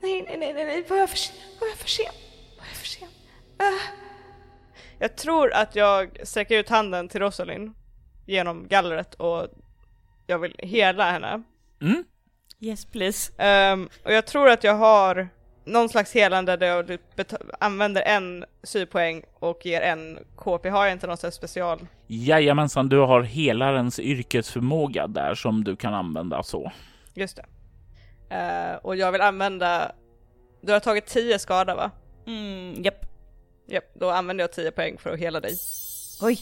Nej, 0.00 0.22
nej, 0.22 0.36
nej, 0.38 0.52
nej, 0.52 0.64
nej, 0.64 0.84
var 0.88 0.96
jag 0.96 1.10
för, 1.10 1.16
sen- 1.16 1.36
var 1.60 1.68
jag 1.68 1.76
för 1.76 1.88
sen? 1.88 2.12
Var 2.58 2.66
jag 2.66 2.76
för 2.76 2.86
sen? 2.86 3.08
Eh. 3.58 3.82
Jag 4.98 5.16
tror 5.16 5.52
att 5.52 5.76
jag 5.76 6.18
sträcker 6.26 6.58
ut 6.58 6.68
handen 6.68 7.08
till 7.08 7.20
Rosalind 7.20 7.72
genom 8.26 8.68
gallret 8.68 9.14
och 9.14 9.46
jag 10.26 10.38
vill 10.38 10.56
hela 10.58 11.10
henne. 11.10 11.42
Mm? 11.80 12.04
Yes 12.60 12.84
please. 12.84 13.32
Ehm, 13.38 13.88
och 14.04 14.12
jag 14.12 14.26
tror 14.26 14.48
att 14.48 14.64
jag 14.64 14.74
har 14.74 15.28
någon 15.66 15.88
slags 15.88 16.14
helande 16.14 16.56
där 16.56 16.66
jag 16.66 16.86
beta- 17.16 17.38
använder 17.60 18.02
en 18.02 18.44
sypoäng 18.62 19.22
och 19.34 19.66
ger 19.66 19.80
en 19.80 20.18
KP. 20.36 20.68
Har 20.68 20.84
jag 20.84 20.92
inte 20.92 21.06
någon 21.06 21.16
special? 21.32 21.86
Jajamensan, 22.06 22.88
du 22.88 22.98
har 22.98 23.22
helarens 23.22 23.98
yrkesförmåga 24.00 25.06
där 25.06 25.34
som 25.34 25.64
du 25.64 25.76
kan 25.76 25.94
använda 25.94 26.42
så. 26.42 26.72
Just 27.14 27.36
det. 27.36 27.44
Eh, 28.36 28.76
och 28.76 28.96
jag 28.96 29.12
vill 29.12 29.20
använda... 29.20 29.92
Du 30.60 30.72
har 30.72 30.80
tagit 30.80 31.06
10 31.06 31.38
skada 31.38 31.74
va? 31.74 31.90
Mm, 32.26 32.82
japp. 32.82 33.06
Japp, 33.68 33.84
då 33.94 34.10
använder 34.10 34.42
jag 34.44 34.52
10 34.52 34.70
poäng 34.70 34.98
för 34.98 35.10
att 35.12 35.18
hela 35.18 35.40
dig. 35.40 35.54
Oj. 36.22 36.38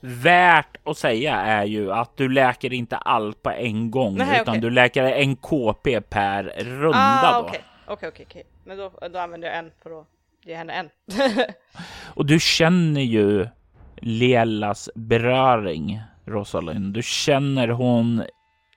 Värt 0.00 0.76
att 0.84 0.98
säga 0.98 1.34
är 1.36 1.64
ju 1.64 1.92
att 1.92 2.16
du 2.16 2.28
läker 2.28 2.72
inte 2.72 2.96
allt 2.96 3.42
på 3.42 3.50
en 3.50 3.90
gång, 3.90 4.16
Nej, 4.16 4.40
utan 4.42 4.52
okej. 4.52 4.60
du 4.60 4.70
läker 4.70 5.02
en 5.04 5.36
KP 5.36 6.00
per 6.00 6.42
runda 6.64 6.98
ah, 7.22 7.40
då. 7.40 7.46
okej. 7.48 7.60
Okej, 7.86 8.08
okej, 8.08 8.26
okej. 8.28 8.44
Men 8.64 8.78
då, 8.78 8.92
då 9.12 9.18
använder 9.18 9.48
jag 9.48 9.58
en 9.58 9.70
för 9.82 10.00
att 10.00 10.06
ge 10.44 10.54
henne 10.54 10.72
en. 10.72 10.90
Och 12.14 12.26
du 12.26 12.40
känner 12.40 13.00
ju 13.00 13.48
Lelas 13.96 14.90
beröring, 14.94 16.00
Rosalind. 16.24 16.94
Du 16.94 17.02
känner 17.02 17.68
hon 17.68 18.24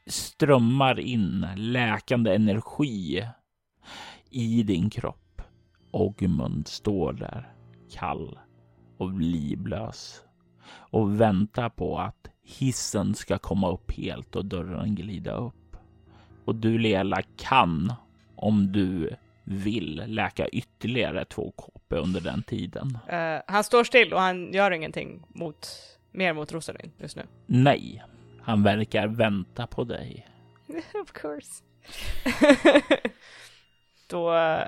strömmar 0.08 1.00
in 1.00 1.48
läkande 1.56 2.36
energi 2.36 3.28
i 4.30 4.64
din 4.64 4.90
kropp. 4.90 5.42
Ogmund 5.92 6.68
står 6.68 7.14
där 7.14 7.54
kall 7.92 8.40
och 8.98 9.22
livlös 9.22 10.22
och 10.70 11.22
väntar 11.22 11.70
på 11.70 12.00
att 12.00 12.30
hissen 12.44 13.16
ska 13.16 13.38
komma 13.38 13.72
upp 13.72 13.92
helt 13.92 14.36
och 14.36 14.46
dörren 14.46 14.96
glida 14.96 15.36
upp. 15.36 15.78
Och 16.46 16.56
du 16.56 16.78
Lela 16.78 17.22
kan, 17.38 17.94
om 18.38 18.72
du 18.72 19.16
vill, 19.44 20.04
läka 20.08 20.48
ytterligare 20.48 21.26
två 21.26 21.52
KP 21.52 21.96
under 21.96 22.22
den 22.22 22.44
tiden. 22.44 22.98
Eh, 23.10 23.38
han 23.48 23.64
står 23.64 23.84
still 23.84 24.14
och 24.14 24.20
han 24.22 24.54
gör 24.54 24.72
ingenting 24.72 25.24
mot, 25.28 25.68
mer 26.12 26.34
mot 26.34 26.52
Rosalind 26.52 26.92
just 26.98 27.16
nu. 27.16 27.24
Nej, 27.46 28.04
han 28.42 28.64
verkar 28.64 29.08
vänta 29.08 29.68
på 29.68 29.84
dig. 29.84 30.28
of 31.04 31.12
course. 31.14 31.64
Då... 34.08 34.34
eh, 34.36 34.64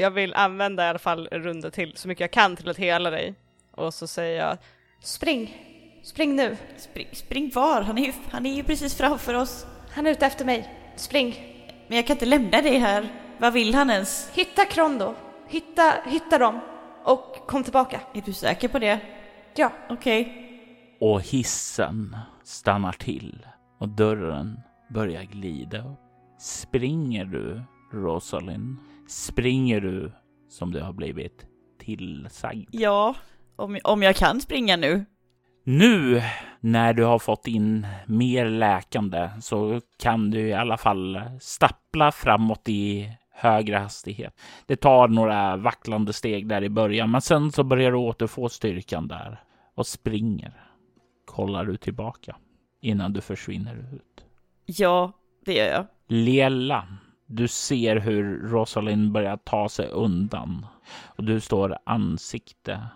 Jag 0.00 0.10
vill 0.10 0.34
använda 0.34 0.84
i 0.86 0.88
alla 0.88 0.98
fall 0.98 1.28
en 1.30 1.42
runda 1.42 1.70
till, 1.70 1.92
så 1.96 2.08
mycket 2.08 2.20
jag 2.20 2.30
kan 2.30 2.56
till 2.56 2.68
att 2.68 2.76
hela 2.78 3.10
dig. 3.10 3.34
Och 3.70 3.94
så 3.94 4.06
säger 4.06 4.46
jag 4.46 4.58
Spring! 5.00 5.56
Spring 6.02 6.36
nu! 6.36 6.56
Spring, 6.76 7.08
spring 7.12 7.50
var? 7.54 7.82
Han 7.82 7.98
är, 7.98 8.02
ju, 8.06 8.12
han 8.30 8.46
är 8.46 8.54
ju 8.54 8.62
precis 8.64 8.94
framför 8.94 9.34
oss. 9.34 9.66
Han 9.90 10.06
är 10.06 10.10
ute 10.10 10.26
efter 10.26 10.44
mig! 10.44 10.74
Spring! 10.96 11.34
Men 11.88 11.96
jag 11.96 12.06
kan 12.06 12.14
inte 12.16 12.26
lämna 12.26 12.62
dig 12.62 12.78
här. 12.78 13.12
Vad 13.38 13.52
vill 13.52 13.74
han 13.74 13.90
ens? 13.90 14.30
Hitta 14.34 14.64
Krondo! 14.64 15.14
Hitta, 15.48 15.94
hitta 16.06 16.38
dem! 16.38 16.60
Och 17.04 17.36
kom 17.46 17.64
tillbaka! 17.64 18.00
Är 18.14 18.22
du 18.24 18.32
säker 18.32 18.68
på 18.68 18.78
det? 18.78 19.00
Ja. 19.54 19.72
Okej. 19.90 20.48
Och 21.00 21.20
hissen 21.20 22.16
stannar 22.44 22.92
till 22.92 23.46
och 23.80 23.88
dörren 23.88 24.60
börjar 24.90 25.22
glida 25.22 25.78
upp. 25.78 25.98
Springer 26.38 27.24
du, 27.24 27.62
Rosalind? 27.92 28.76
Springer 29.08 29.80
du 29.80 30.12
som 30.48 30.72
du 30.72 30.80
har 30.80 30.92
blivit 30.92 31.46
tillsagd? 31.80 32.68
Ja, 32.72 33.14
om, 33.56 33.78
om 33.84 34.02
jag 34.02 34.16
kan 34.16 34.40
springa 34.40 34.76
nu. 34.76 35.04
Nu 35.64 36.22
när 36.60 36.94
du 36.94 37.04
har 37.04 37.18
fått 37.18 37.46
in 37.46 37.86
mer 38.06 38.46
läkande 38.46 39.30
så 39.40 39.80
kan 39.98 40.30
du 40.30 40.40
i 40.40 40.52
alla 40.52 40.76
fall 40.76 41.20
stappla 41.40 42.12
framåt 42.12 42.68
i 42.68 43.12
högre 43.30 43.76
hastighet. 43.76 44.40
Det 44.66 44.76
tar 44.76 45.08
några 45.08 45.56
vacklande 45.56 46.12
steg 46.12 46.48
där 46.48 46.64
i 46.64 46.68
början, 46.68 47.10
men 47.10 47.20
sen 47.20 47.52
så 47.52 47.64
börjar 47.64 47.90
du 47.90 47.96
återfå 47.96 48.48
styrkan 48.48 49.08
där 49.08 49.40
och 49.74 49.86
springer. 49.86 50.52
Kollar 51.24 51.64
du 51.64 51.76
tillbaka 51.76 52.36
innan 52.80 53.12
du 53.12 53.20
försvinner 53.20 53.74
ut. 53.92 54.24
Ja, 54.66 55.12
det 55.44 55.54
gör 55.54 55.66
jag. 55.66 55.86
Lela, 56.08 56.86
du 57.26 57.48
ser 57.48 57.96
hur 57.96 58.48
Rosalind 58.48 59.12
börjar 59.12 59.36
ta 59.36 59.68
sig 59.68 59.88
undan 59.88 60.66
och 61.16 61.24
du 61.24 61.40
står 61.40 61.78
ansikte 61.84 62.86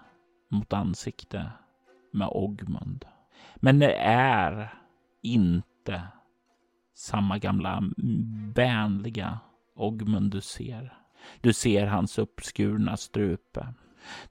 mot 0.50 0.72
ansikte 0.72 1.50
med 2.16 2.28
Ogmund. 2.30 3.04
Men 3.56 3.78
det 3.78 3.94
är 4.02 4.74
inte 5.22 6.02
samma 6.94 7.38
gamla 7.38 7.82
vänliga 8.54 9.38
Ogmund 9.74 10.30
du 10.30 10.40
ser. 10.40 10.98
Du 11.40 11.52
ser 11.52 11.86
hans 11.86 12.18
uppskurna 12.18 12.96
strupe. 12.96 13.74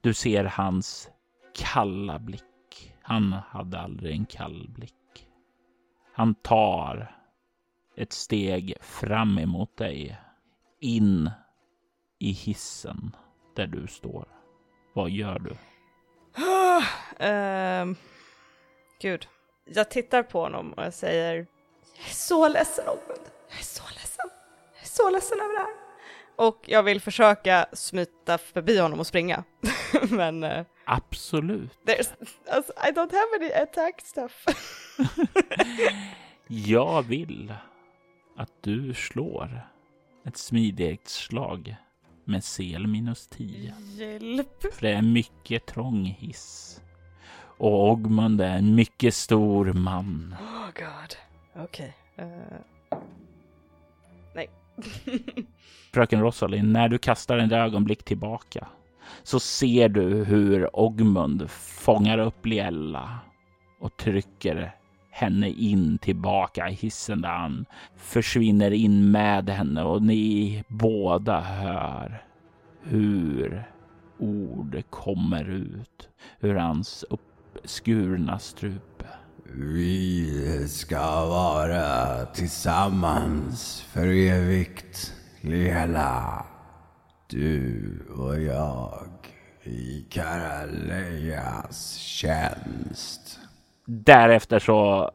Du 0.00 0.14
ser 0.14 0.44
hans 0.44 1.08
kalla 1.54 2.18
blick. 2.18 2.94
Han 3.02 3.32
hade 3.32 3.80
aldrig 3.80 4.16
en 4.16 4.26
kall 4.26 4.68
blick. 4.68 5.28
Han 6.12 6.34
tar 6.34 7.16
ett 7.96 8.12
steg 8.12 8.74
fram 8.80 9.38
emot 9.38 9.76
dig. 9.76 10.18
In 10.80 11.30
i 12.18 12.30
hissen 12.30 13.16
där 13.56 13.66
du 13.66 13.86
står. 13.86 14.28
Vad 14.94 15.10
gör 15.10 15.38
du? 15.38 15.56
Ehm, 17.18 17.96
gud. 19.00 19.28
Jag 19.64 19.90
tittar 19.90 20.22
på 20.22 20.40
honom 20.40 20.72
och 20.72 20.84
jag 20.84 20.94
säger 20.94 21.34
Jag 21.98 22.08
är 22.08 22.14
så 22.14 22.48
ledsen 22.48 22.88
Ogmund. 22.88 23.20
Jag 23.48 23.58
är 23.58 23.64
så 23.64 23.82
ledsen. 23.94 24.26
Jag 24.74 24.82
är 24.82 24.86
så 24.88 25.10
ledsen 25.10 25.40
över 25.40 25.52
det 25.52 25.58
här. 25.60 25.74
Och 26.36 26.64
jag 26.66 26.82
vill 26.82 27.00
försöka 27.00 27.66
smita 27.72 28.38
förbi 28.38 28.78
honom 28.78 29.00
och 29.00 29.06
springa. 29.06 29.44
Men 30.10 30.44
uh, 30.44 30.64
Absolut. 30.84 31.70
alltså, 32.50 32.72
I 32.72 32.90
don't 32.90 33.12
have 33.12 33.36
any 33.36 33.52
attack 33.52 34.00
stuff. 34.04 34.44
Jag 36.46 37.02
vill 37.02 37.54
att 38.36 38.62
du 38.62 38.94
slår 38.94 39.60
ett 40.26 40.36
smidighetsslag 40.36 41.76
med 42.26 42.44
CL 42.44 42.86
minus 42.86 43.26
10. 43.28 43.74
Hjälp. 43.96 44.62
För 44.72 44.80
det 44.80 44.92
är 44.92 44.98
en 44.98 45.12
mycket 45.12 45.66
trång 45.66 46.04
hiss. 46.04 46.80
Och 47.58 47.90
Ogmund 47.90 48.40
är 48.40 48.58
en 48.58 48.74
mycket 48.74 49.14
stor 49.14 49.72
man. 49.72 50.36
oh 50.40 50.66
god. 50.74 51.16
Okej. 51.64 51.96
eh, 52.16 52.26
nej. 54.34 54.50
Fröken 55.94 56.20
Rosalind, 56.20 56.72
när 56.72 56.88
du 56.88 56.98
kastar 56.98 57.38
en 57.38 57.52
ögonblick 57.52 58.04
tillbaka 58.04 58.68
så 59.22 59.40
ser 59.40 59.88
du 59.88 60.24
hur 60.24 60.76
Ogmund 60.80 61.50
fångar 61.50 62.18
upp 62.18 62.46
Liella 62.46 63.18
och 63.80 63.96
trycker 63.96 64.76
henne 65.16 65.50
in 65.50 65.98
tillbaka 65.98 66.68
i 66.68 66.72
hissen 66.72 67.20
där 67.20 67.28
han 67.28 67.66
försvinner 67.96 68.70
in 68.70 69.10
med 69.10 69.48
henne 69.48 69.82
och 69.82 70.02
ni 70.02 70.64
båda 70.68 71.40
hör 71.40 72.22
hur 72.82 73.64
ord 74.18 74.82
kommer 74.90 75.44
ut 75.50 76.08
ur 76.40 76.54
hans 76.54 77.04
uppskurna 77.10 78.38
strupe. 78.38 79.06
Vi 79.54 80.68
ska 80.68 81.26
vara 81.26 82.24
tillsammans 82.26 83.82
för 83.82 84.06
evigt, 84.06 85.14
Lela. 85.40 86.46
Du 87.28 88.00
och 88.16 88.40
jag 88.40 89.08
i 89.62 90.06
Karalejas 90.10 91.94
tjänst. 91.94 93.45
Därefter 93.86 94.58
så 94.58 95.10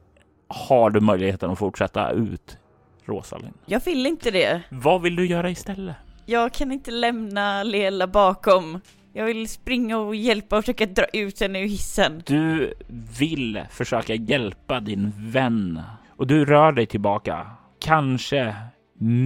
har 0.48 0.90
du 0.90 1.00
möjligheten 1.00 1.52
att 1.52 1.60
fortsätta 1.60 2.12
ut, 2.12 2.58
Rosalind. 3.06 3.54
Jag 3.66 3.82
vill 3.86 4.06
inte 4.06 4.32
det. 4.32 4.62
Vad 4.70 5.02
vill 5.02 5.16
du 5.16 5.26
göra 5.26 5.50
istället? 5.50 5.96
Jag 6.26 6.54
kan 6.54 6.72
inte 6.72 6.92
lämna 6.92 7.64
Lela 7.64 8.08
bakom. 8.08 8.82
Jag 9.14 9.26
vill 9.26 9.50
springa 9.50 9.98
och 9.98 10.16
hjälpa 10.16 10.58
och 10.58 10.64
försöka 10.64 10.86
dra 10.86 11.06
ut 11.14 11.42
henne 11.42 11.60
ur 11.60 11.68
hissen. 11.68 12.24
Du 12.26 12.74
vill 13.20 13.64
försöka 13.72 14.16
hjälpa 14.16 14.80
din 14.80 15.14
vän 15.18 15.82
och 16.18 16.28
du 16.28 16.46
rör 16.46 16.72
dig 16.72 16.86
tillbaka. 16.86 17.48
Kanske 17.80 18.56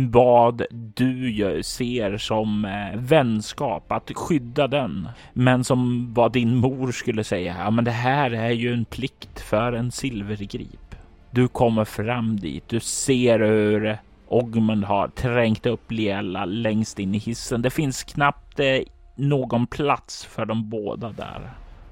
vad 0.09 0.65
du 0.95 1.61
ser 1.63 2.17
som 2.17 2.65
eh, 2.65 2.99
vänskap, 2.99 3.91
att 3.91 4.11
skydda 4.15 4.67
den. 4.67 5.09
Men 5.33 5.63
som 5.63 6.13
vad 6.13 6.31
din 6.31 6.55
mor 6.55 6.91
skulle 6.91 7.23
säga, 7.23 7.55
ja 7.59 7.71
men 7.71 7.85
det 7.85 7.91
här 7.91 8.31
är 8.31 8.51
ju 8.51 8.73
en 8.73 8.85
plikt 8.85 9.39
för 9.39 9.73
en 9.73 9.91
silvergrip. 9.91 10.95
Du 11.31 11.47
kommer 11.47 11.85
fram 11.85 12.39
dit, 12.39 12.69
du 12.69 12.79
ser 12.79 13.39
hur 13.39 13.97
Ogmund 14.27 14.83
har 14.83 15.07
trängt 15.07 15.65
upp 15.65 15.91
Liela 15.91 16.45
längst 16.45 16.99
in 16.99 17.15
i 17.15 17.17
hissen. 17.17 17.61
Det 17.61 17.69
finns 17.69 18.03
knappt 18.03 18.59
eh, 18.59 18.79
någon 19.15 19.67
plats 19.67 20.25
för 20.25 20.45
de 20.45 20.69
båda 20.69 21.11
där. 21.11 21.49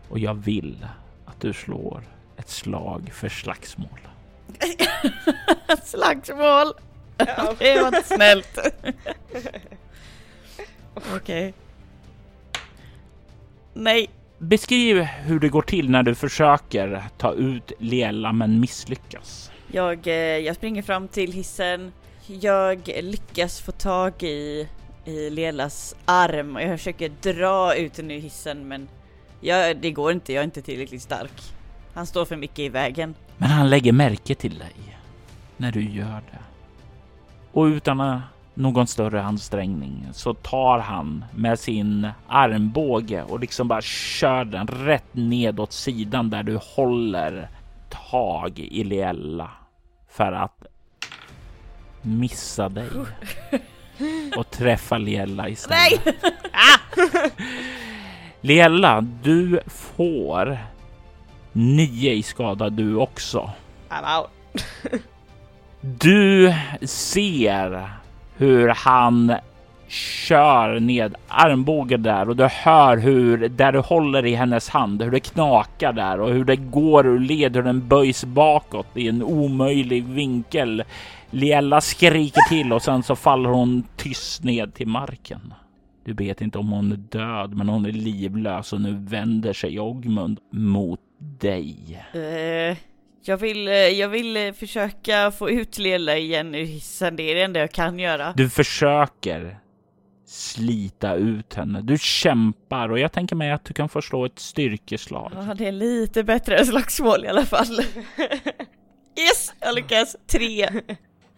Och 0.09 0.19
jag 0.19 0.33
vill 0.33 0.85
att 1.25 1.41
du 1.41 1.53
slår 1.53 2.03
ett 2.37 2.49
slag 2.49 3.09
för 3.13 3.29
slagsmål. 3.29 3.99
Slagsmål! 5.83 6.73
Det 7.17 7.81
var 7.81 7.87
inte 7.87 8.03
snällt. 8.15 8.59
Okej. 11.15 11.53
Nej. 13.73 14.09
Beskriv 14.37 15.01
hur 15.01 15.39
det 15.39 15.49
går 15.49 15.61
till 15.61 15.89
när 15.89 16.03
du 16.03 16.15
försöker 16.15 17.03
ta 17.17 17.33
ut 17.33 17.71
Liella 17.79 18.33
men 18.33 18.59
misslyckas. 18.59 19.51
Jag, 19.71 20.07
eh, 20.07 20.13
jag 20.13 20.55
springer 20.55 20.81
fram 20.81 21.07
till 21.07 21.31
hissen. 21.31 21.91
Jag 22.27 22.87
lyckas 23.01 23.61
få 23.61 23.71
tag 23.71 24.23
i, 24.23 24.67
i 25.05 25.29
Lelas 25.29 25.95
arm 26.05 26.55
och 26.55 26.61
jag 26.61 26.77
försöker 26.79 27.11
dra 27.21 27.75
ut 27.75 27.93
den 27.93 28.11
ur 28.11 28.19
hissen 28.19 28.67
men 28.67 28.87
jag, 29.41 29.77
det 29.77 29.91
går 29.91 30.11
inte, 30.11 30.33
jag 30.33 30.39
är 30.39 30.45
inte 30.45 30.61
tillräckligt 30.61 31.01
stark. 31.01 31.41
Han 31.93 32.05
står 32.05 32.25
för 32.25 32.35
mycket 32.35 32.59
i 32.59 32.69
vägen. 32.69 33.15
Men 33.37 33.49
han 33.49 33.69
lägger 33.69 33.91
märke 33.91 34.35
till 34.35 34.59
dig 34.59 34.97
när 35.57 35.71
du 35.71 35.81
gör 35.81 36.21
det. 36.31 36.39
Och 37.53 37.63
utan 37.63 38.21
någon 38.53 38.87
större 38.87 39.23
ansträngning 39.23 40.07
så 40.13 40.33
tar 40.33 40.79
han 40.79 41.25
med 41.35 41.59
sin 41.59 42.09
armbåge 42.27 43.23
och 43.23 43.39
liksom 43.39 43.67
bara 43.67 43.81
kör 43.81 44.45
den 44.45 44.67
rätt 44.67 45.05
nedåt 45.11 45.73
sidan 45.73 46.29
där 46.29 46.43
du 46.43 46.59
håller 46.75 47.49
tag 48.11 48.59
i 48.59 48.83
Liella 48.83 49.51
för 50.09 50.31
att 50.31 50.65
missa 52.01 52.69
dig 52.69 52.89
och 54.37 54.49
träffa 54.49 54.97
Liella 54.97 55.49
istället. 55.49 56.05
Nej! 56.05 56.15
Liella, 58.41 59.01
du 59.01 59.59
får 59.67 60.57
nio 61.51 62.13
i 62.13 62.23
skada 62.23 62.69
du 62.69 62.95
också. 62.95 63.51
I'm 63.89 64.19
out. 64.19 64.29
Du 65.85 66.53
ser 66.81 67.89
hur 68.37 68.67
han 68.67 69.35
kör 69.87 70.79
ned 70.79 71.15
armbågen 71.27 72.03
där 72.03 72.29
och 72.29 72.35
du 72.35 72.45
hör 72.45 72.97
hur 72.97 73.49
där 73.49 73.71
du 73.71 73.79
håller 73.79 74.25
i 74.25 74.35
hennes 74.35 74.69
hand, 74.69 75.01
hur 75.01 75.11
det 75.11 75.19
knakar 75.19 75.93
där 75.93 76.19
och 76.19 76.29
hur 76.29 76.45
det 76.45 76.55
går 76.55 77.07
ur 77.07 77.19
led, 77.19 77.55
hur 77.55 77.63
den 77.63 77.87
böjs 77.87 78.25
bakåt 78.25 78.87
i 78.93 79.07
en 79.07 79.23
omöjlig 79.23 80.03
vinkel. 80.03 80.83
Liella 81.29 81.81
skriker 81.81 82.49
till 82.49 82.73
och 82.73 82.81
sen 82.81 83.03
så 83.03 83.15
faller 83.15 83.49
hon 83.49 83.83
tyst 83.97 84.43
ned 84.43 84.73
till 84.73 84.87
marken. 84.87 85.53
Du 86.05 86.13
vet 86.13 86.41
inte 86.41 86.57
om 86.57 86.71
hon 86.71 86.91
är 86.91 86.95
död, 86.95 87.53
men 87.53 87.69
hon 87.69 87.85
är 87.85 87.91
livlös 87.91 88.73
och 88.73 88.81
nu 88.81 88.93
vänder 88.93 89.53
sig 89.53 89.79
Ogmund 89.79 90.39
mot 90.51 90.99
dig. 91.41 92.01
Eh, 92.13 92.77
jag 93.27 93.37
vill, 93.37 93.67
eh, 93.67 93.73
jag 93.73 94.09
vill 94.09 94.37
eh, 94.37 94.53
försöka 94.53 95.31
få 95.31 95.49
ut 95.49 95.77
Lela 95.77 96.17
igen 96.17 96.55
ur 96.55 96.65
hissen, 96.65 97.15
det 97.15 97.23
är 97.23 97.35
det 97.35 97.41
enda 97.41 97.59
jag 97.59 97.71
kan 97.71 97.99
göra. 97.99 98.33
Du 98.37 98.49
försöker 98.49 99.57
slita 100.25 101.15
ut 101.15 101.53
henne. 101.53 101.81
Du 101.81 101.97
kämpar 101.97 102.89
och 102.89 102.99
jag 102.99 103.11
tänker 103.11 103.35
mig 103.35 103.51
att 103.51 103.65
du 103.65 103.73
kan 103.73 103.89
få 103.89 104.01
slå 104.01 104.25
ett 104.25 104.39
styrkeslag. 104.39 105.31
Ja, 105.35 105.53
det 105.53 105.67
är 105.67 105.71
lite 105.71 106.23
bättre 106.23 106.57
än 106.57 106.65
slagsmål 106.65 107.25
i 107.25 107.27
alla 107.27 107.45
fall. 107.45 107.79
Yes, 109.19 109.53
jag 109.59 109.75
lyckas. 109.75 110.15
Tre. 110.27 110.69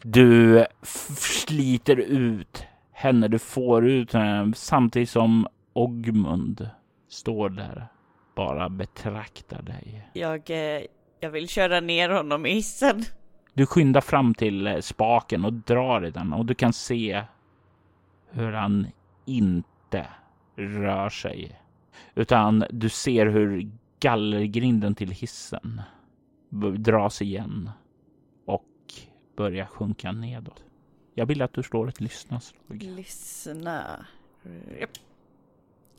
Du 0.02 0.66
sliter 1.18 1.96
ut 2.00 2.64
henne. 2.94 3.28
Du 3.28 3.40
får 3.40 3.88
ut 3.88 4.14
henne 4.14 4.54
samtidigt 4.56 5.10
som 5.10 5.48
Ogmund 5.74 6.70
står 7.10 7.50
där. 7.50 7.88
Bara 8.36 8.70
betraktar 8.70 9.62
dig. 9.62 10.10
Jag, 10.14 10.50
eh, 10.50 10.82
jag 11.26 11.32
vill 11.32 11.50
köra 11.50 11.80
ner 11.80 12.10
honom 12.10 12.46
i 12.46 12.54
hissen. 12.54 13.04
Du 13.54 13.66
skyndar 13.66 14.02
fram 14.02 14.34
till 14.34 14.68
eh, 14.68 14.80
spaken 14.80 15.46
och 15.46 15.54
drar 15.54 16.06
i 16.06 16.12
den 16.12 16.34
och 16.34 16.46
du 16.46 16.56
kan 16.56 16.74
se 16.74 17.24
hur 18.30 18.52
han 18.52 18.88
inte 19.26 20.08
rör 20.56 21.10
sig. 21.10 21.60
Utan 22.16 22.66
du 22.70 22.90
ser 22.90 23.26
hur 23.26 23.72
gallergrinden 24.00 24.96
till 24.96 25.12
hissen 25.12 25.82
dras 26.78 27.22
igen 27.22 27.70
och 28.46 28.66
börjar 29.38 29.66
sjunka 29.66 30.12
nedåt. 30.12 30.64
Jag 31.14 31.26
vill 31.26 31.42
att 31.42 31.54
du 31.54 31.64
slår 31.64 31.90
ett 31.90 32.02
lyssnarslag. 32.02 32.84
Lyssna. 32.84 34.06
Japp. 34.80 34.90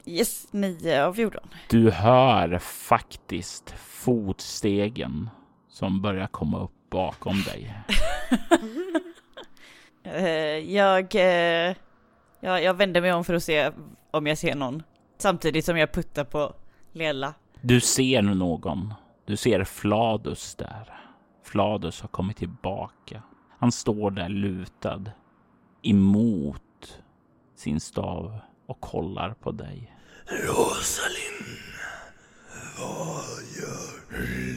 Yes, 0.09 0.49
9 0.53 1.05
av 1.05 1.15
14. 1.15 1.41
Du 1.69 1.91
hör 1.91 2.59
faktiskt 2.59 3.71
fotstegen 3.71 5.31
som 5.69 6.03
börjar 6.03 6.27
komma 6.27 6.61
upp 6.61 6.91
bakom 6.91 7.43
dig. 7.43 7.75
Eh, 10.09 10.75
jag, 10.75 11.15
eh, 11.15 11.77
jag, 12.41 12.63
jag 12.63 12.75
vänder 12.75 13.01
mig 13.01 13.13
om 13.13 13.25
för 13.25 13.35
att 13.35 13.43
se 13.43 13.71
om 14.11 14.27
jag 14.27 14.39
ser 14.39 14.55
någon. 14.55 14.83
Samtidigt 15.19 15.65
som 15.65 15.79
jag 15.79 15.93
puttar 15.93 16.25
på 16.25 16.55
Lela. 16.93 17.35
Du 17.61 17.81
ser 17.81 18.23
någon. 18.23 18.95
Du 19.25 19.37
ser 19.37 19.65
Fladus 19.65 20.55
där. 20.55 21.01
Fladus 21.45 22.01
har 22.01 22.09
kommit 22.09 22.37
tillbaka. 22.37 23.23
Han 23.59 23.73
står 23.73 24.11
där 24.11 24.29
lutad 24.29 25.05
emot 25.83 27.03
sin 27.57 27.81
stav 27.81 28.39
och 28.67 28.81
kollar 28.81 29.35
på 29.35 29.53
dig. 29.53 29.96
Rosalind, 30.29 31.59
vad 32.79 33.43
gör 33.57 34.01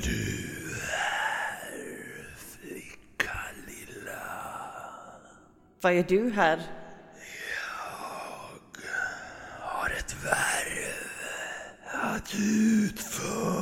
du 0.04 0.76
här, 0.82 2.26
flicka 2.38 3.40
lilla? 3.68 4.22
Vad 5.82 5.94
gör 5.94 6.04
du 6.04 6.32
här? 6.32 6.60
Har 9.60 9.90
ett 9.90 10.16
värv 10.24 10.94
att 11.94 12.36
utföra. 12.90 13.60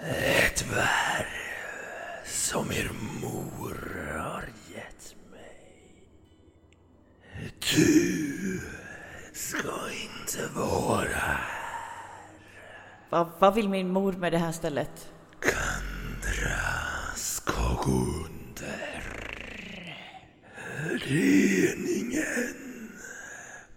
Ett 0.00 0.66
värv 0.66 1.26
som 2.24 2.72
er 2.72 2.90
mor 3.22 4.18
har 4.18 4.44
gett 4.74 5.14
mig. 5.30 6.02
Du 7.74 8.60
ska 9.32 9.58
inte 9.92 10.46
vara 10.54 11.40
vad, 13.16 13.28
vad 13.38 13.54
vill 13.54 13.68
min 13.68 13.92
mor 13.92 14.12
med 14.12 14.32
det 14.32 14.38
här 14.38 14.52
stället? 14.52 15.12
Kandra 15.40 16.60
ska 17.14 17.74
gå 17.82 17.90
under. 17.90 19.02
Reningen 20.90 22.54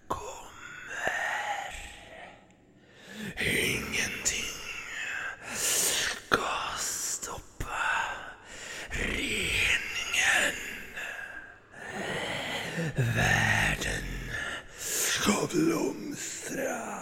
kommer. 0.06 1.70
Ingenting 3.38 4.44
ska 5.54 6.46
stoppa 6.78 7.80
reningen. 8.90 10.54
Världen 12.96 14.04
ska 14.78 15.32
blomstra 15.52 17.00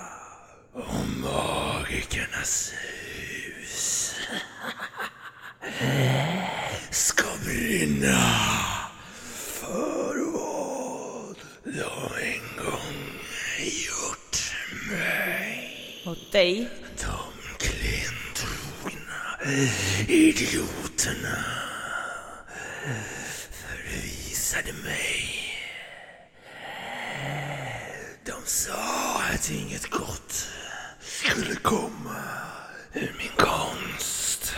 och 0.72 0.94
magikernas 1.22 2.72
hus 2.72 4.14
ska 6.90 7.24
brinna 7.44 8.18
för 9.60 10.32
vad 10.32 11.36
de 11.64 12.22
en 12.22 12.64
gång 12.64 13.20
gjort 13.86 14.36
mig. 14.90 16.02
Mot 16.06 16.32
dig? 16.32 16.68
De 17.00 17.32
klentrogna 17.58 19.38
idioterna 20.08 21.44
förvisade 23.50 24.72
mig. 24.72 25.34
De 28.24 28.32
sa 28.44 29.22
att 29.34 29.50
inget 29.50 29.90
gott 29.90 30.48
skulle 31.00 31.54
komma 31.54 32.22
ur 32.92 33.14
min 33.18 33.32
konst. 33.36 34.54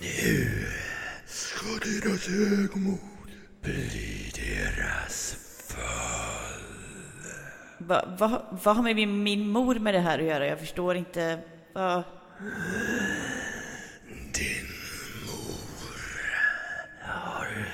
Nu 0.00 0.66
ska 1.26 1.66
deras 1.66 2.28
högmod 2.28 2.98
bli 3.62 4.32
deras 4.34 5.36
fall. 5.68 6.62
Va, 7.78 8.04
va, 8.18 8.58
vad 8.64 8.76
har 8.76 8.82
med 8.82 8.96
min, 8.96 9.22
min 9.22 9.48
mor 9.48 9.74
med 9.74 9.94
det 9.94 10.00
här 10.00 10.18
att 10.18 10.24
göra? 10.24 10.46
Jag 10.46 10.60
förstår 10.60 10.96
inte. 10.96 11.38
Va? 11.72 12.04
Din 14.32 14.66
mor 15.26 16.00
har 17.02 17.66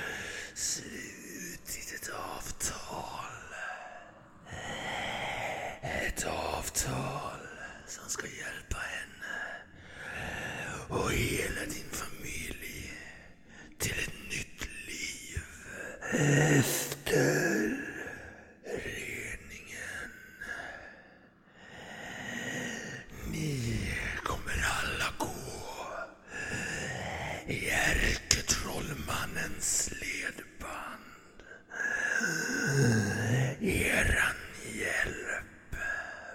slutit 0.53 1.93
ett 1.95 2.09
avtal. 2.09 3.25
Ett 5.81 6.25
avtal 6.25 7.39
som 7.87 8.09
ska 8.09 8.27
hjälpa 8.27 8.77
henne 8.77 9.37
och 10.89 11.11
hela 11.11 11.61
din 11.61 11.89
familj 11.91 12.93
till 13.77 13.99
ett 14.03 14.13
nytt 14.29 14.67
liv 14.87 15.41
efter 16.59 17.77
reningen. 18.63 20.11
Ni 23.31 23.79
kommer 24.23 24.65
alla 24.83 25.09
gå 25.17 25.27
i 27.47 27.69
ärketrollmannens 27.69 29.91
ledband. 29.91 31.03
Eran 33.61 34.35
hjälp 34.75 35.75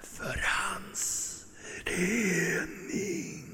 för 0.03 0.41
hans 0.45 1.37
rening. 1.85 3.45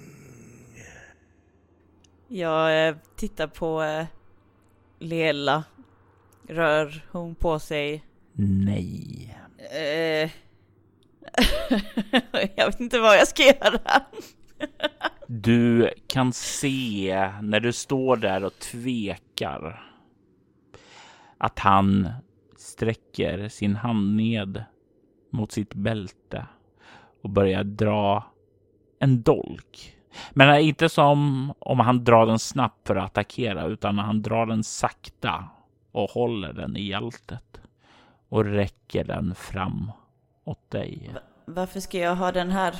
Jag 2.29 2.89
eh, 2.89 2.97
tittar 3.19 3.47
på 3.47 3.83
eh, 3.83 4.07
Lela. 4.99 5.65
Rör 6.49 7.07
hon 7.11 7.35
på 7.35 7.59
sig? 7.59 8.05
Nej. 8.33 9.39
Eh, 9.73 10.31
jag 12.57 12.67
vet 12.67 12.81
inte 12.81 12.99
vad 12.99 13.17
jag 13.17 13.29
ska 13.29 13.43
göra. 13.43 14.03
Du 15.27 15.91
kan 16.07 16.33
se 16.33 17.31
när 17.43 17.61
du 17.61 17.73
står 17.73 18.17
där 18.17 18.45
och 18.45 18.59
tvekar 18.59 19.93
att 21.39 21.59
han 21.59 22.09
sträcker 22.57 23.49
sin 23.49 23.77
hand 23.77 24.17
ned 24.17 24.65
mot 25.31 25.53
sitt 25.53 25.75
bälte 25.75 26.47
och 27.23 27.31
börjar 27.31 27.65
dra 27.65 28.33
en 28.99 29.23
dolk. 29.23 29.98
Men 30.31 30.61
inte 30.61 30.89
som 30.89 31.53
om 31.59 31.81
han 31.81 32.05
drar 32.05 32.27
den 32.27 32.39
snabbt 32.39 32.87
för 32.87 32.97
att 32.97 33.05
attackera, 33.05 33.67
utan 33.67 33.99
han 33.99 34.23
drar 34.23 34.47
den 34.47 34.65
sakta 34.65 35.45
och 35.93 36.11
håller 36.11 36.53
den 36.53 36.77
i 36.77 36.83
hjältet 36.83 37.61
och 38.29 38.45
räcker 38.45 39.05
den 39.05 39.35
fram 39.35 39.93
åt 40.45 40.71
dig. 40.71 41.15
Varför 41.47 41.81
ska 41.81 41.99
jag 41.99 42.17
ha 42.17 42.33
den 42.33 42.51
här? 42.51 42.75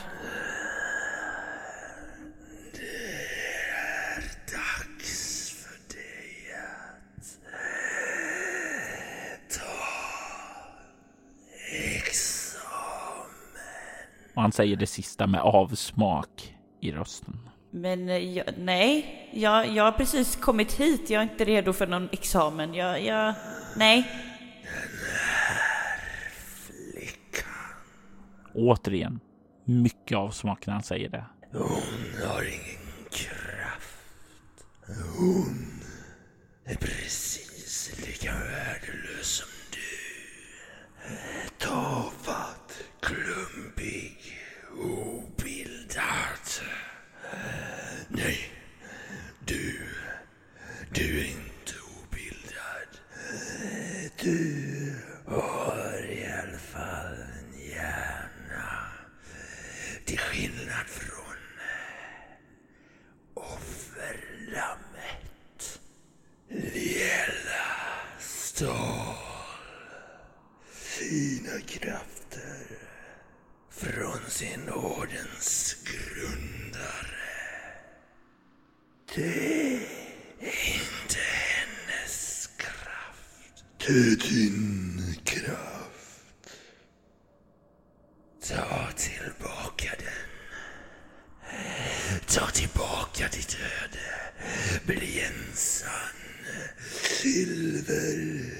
Och 14.35 14.43
han 14.43 14.53
säger 14.53 14.77
det 14.77 14.87
sista 14.87 15.27
med 15.27 15.41
avsmak 15.41 16.58
i 16.81 16.93
rösten. 16.93 17.49
Men 17.71 18.09
eh, 18.09 18.17
jag, 18.17 18.47
nej, 18.59 19.29
jag, 19.33 19.69
jag 19.69 19.85
har 19.85 19.93
precis 19.93 20.37
kommit 20.37 20.73
hit. 20.73 21.11
Jag 21.11 21.23
är 21.23 21.23
inte 21.33 21.45
redo 21.45 21.73
för 21.73 21.87
någon 21.87 22.09
examen. 22.13 22.75
Jag, 22.75 23.05
jag, 23.05 23.35
nej. 23.77 24.11
Återigen, 28.55 29.21
mycket 29.65 30.19
avsmak 30.19 30.67
när 30.67 30.75
han 30.75 30.83
säger 30.83 31.09
det. 31.09 31.25
Hon 31.53 32.29
har 32.29 32.43
ingen 32.43 33.05
kraft. 33.11 34.65
Hon 35.19 35.81
är 36.65 36.75
precis 36.77 38.07
lika 38.07 38.33
värdelös 38.33 39.27
som 39.27 39.49
du. 39.71 39.89
Tafatt, 41.67 42.83
klumpig, 43.01 44.19
obildad. 44.83 45.18
Du 54.29 54.95
har 55.27 56.07
i 56.11 56.27
alla 56.27 56.59
fall 56.59 57.15
en 57.15 57.61
hjärna. 57.71 58.87
Till 60.05 60.19
skillnad 60.19 60.87
från 60.87 61.37
offerlammet. 63.35 64.81
Liela 66.49 67.67
stal 68.19 69.15
fina 70.73 71.61
krafter 71.67 72.67
från 73.71 74.31
sin 74.31 74.69
ordens 74.69 75.77
grundare. 75.85 77.19
Det 79.15 79.58
din 83.95 85.17
kraft. 85.25 86.51
Ta 88.49 88.93
tillbaka 88.97 89.89
den. 89.99 90.29
Ta 92.27 92.47
tillbaka 92.47 93.29
ditt 93.33 93.57
öde. 93.57 93.99
Bli 94.87 95.21
en 95.21 95.53
sann 95.55 95.99
silvergrip. 97.03 98.59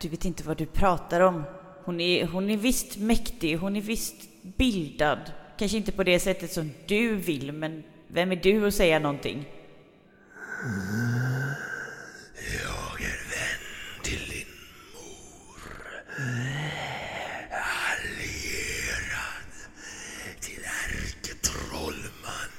Du 0.00 0.08
vet 0.08 0.24
inte 0.24 0.42
vad 0.42 0.56
du 0.56 0.66
pratar 0.66 1.20
om. 1.20 1.44
Hon 1.84 2.00
är, 2.00 2.26
hon 2.26 2.50
är 2.50 2.56
visst 2.56 2.96
mäktig, 2.96 3.56
hon 3.56 3.76
är 3.76 3.80
visst 3.80 4.14
bildad. 4.42 5.32
Kanske 5.58 5.76
inte 5.76 5.92
på 5.92 6.04
det 6.04 6.20
sättet 6.20 6.52
som 6.52 6.70
du 6.86 7.16
vill, 7.16 7.52
men 7.52 7.84
vem 8.08 8.32
är 8.32 8.36
du 8.36 8.66
att 8.66 8.74
säga 8.74 8.98
någonting? 8.98 9.48
Jag 12.62 13.00
är 13.00 13.20
vän 13.30 13.64
till 14.02 14.28
din 14.28 14.46
mor. 14.94 15.60
Allierad 17.90 19.52
till 20.40 20.64
ärketrollmannen. 20.64 22.50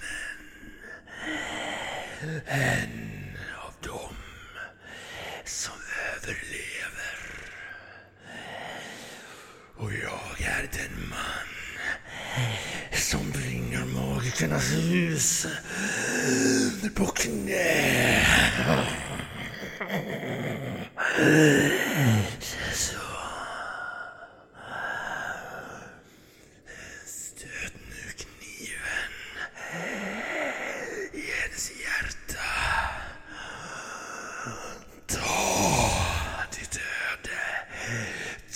En 2.46 3.38
av 3.66 3.74
dem 3.82 4.16
som 5.46 5.74
överlever. 6.16 7.18
Och 9.78 9.94
jag 9.94 10.42
är 10.42 10.70
den 10.74 11.10
man 11.10 11.48
som 12.92 13.32
bringar 13.32 13.86
magikernas 13.86 14.74
hus 14.74 15.48
på 16.96 17.06
knä. 17.06 18.26
Så. 22.74 22.98
Stöt 27.06 27.74
nu 27.90 28.12
kniven 28.18 29.12
i 31.14 31.22
hennes 31.32 31.72
hjärta. 31.82 32.50
Ta 35.08 35.36
ditt 36.60 36.76
öde. 36.78 37.42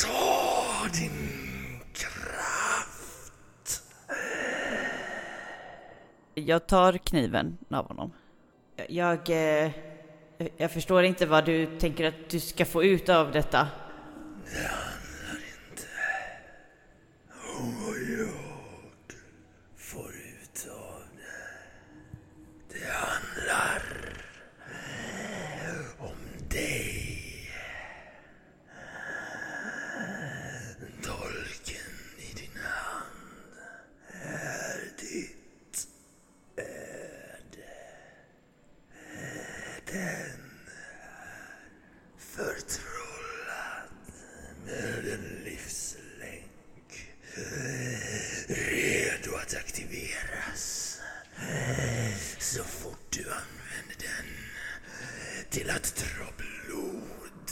Ta 0.02 0.88
din 0.93 1.80
kraft. 1.93 3.84
Jag 6.45 6.67
tar 6.67 6.97
kniven 6.97 7.57
av 7.69 7.87
honom. 7.87 8.11
Jag... 8.89 9.29
Eh, 9.29 9.71
jag 10.57 10.71
förstår 10.71 11.03
inte 11.03 11.25
vad 11.25 11.45
du 11.45 11.79
tänker 11.79 12.05
att 12.05 12.29
du 12.29 12.39
ska 12.39 12.65
få 12.65 12.83
ut 12.83 13.09
av 13.09 13.31
detta. 13.31 13.67
Det 14.45 14.67
handlar 14.67 15.39
inte 15.61 15.87
om 17.59 17.85
vad 17.85 17.97
jag 18.19 18.29
får 19.77 20.09
ut 20.09 20.67
av 20.71 21.03
det. 21.17 22.77
Det 22.79 22.91
handlar 22.91 23.81
om 25.99 26.49
dig. 26.49 27.07
Dolken 31.03 31.91
i 32.17 32.33
din 32.35 32.61
hand 32.63 33.55
är 34.23 34.79
ditt 34.99 35.87
öde. 36.57 37.71
Den 39.85 40.39
förtrollad 42.17 43.91
med 44.65 45.13
en 45.13 45.43
livslänk. 45.43 46.91
Redo 48.47 49.35
att 49.35 49.55
aktiveras. 49.55 50.97
Så 52.39 52.63
fort 52.63 53.07
du 53.09 53.19
använder 53.23 53.95
den 53.97 54.25
till 55.49 55.69
att 55.69 55.95
dra 55.95 56.25
blod. 56.37 57.49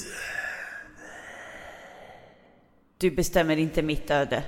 Du 3.09 3.15
bestämmer 3.15 3.57
inte 3.57 3.81
mitt 3.81 4.11
öde. 4.11 4.43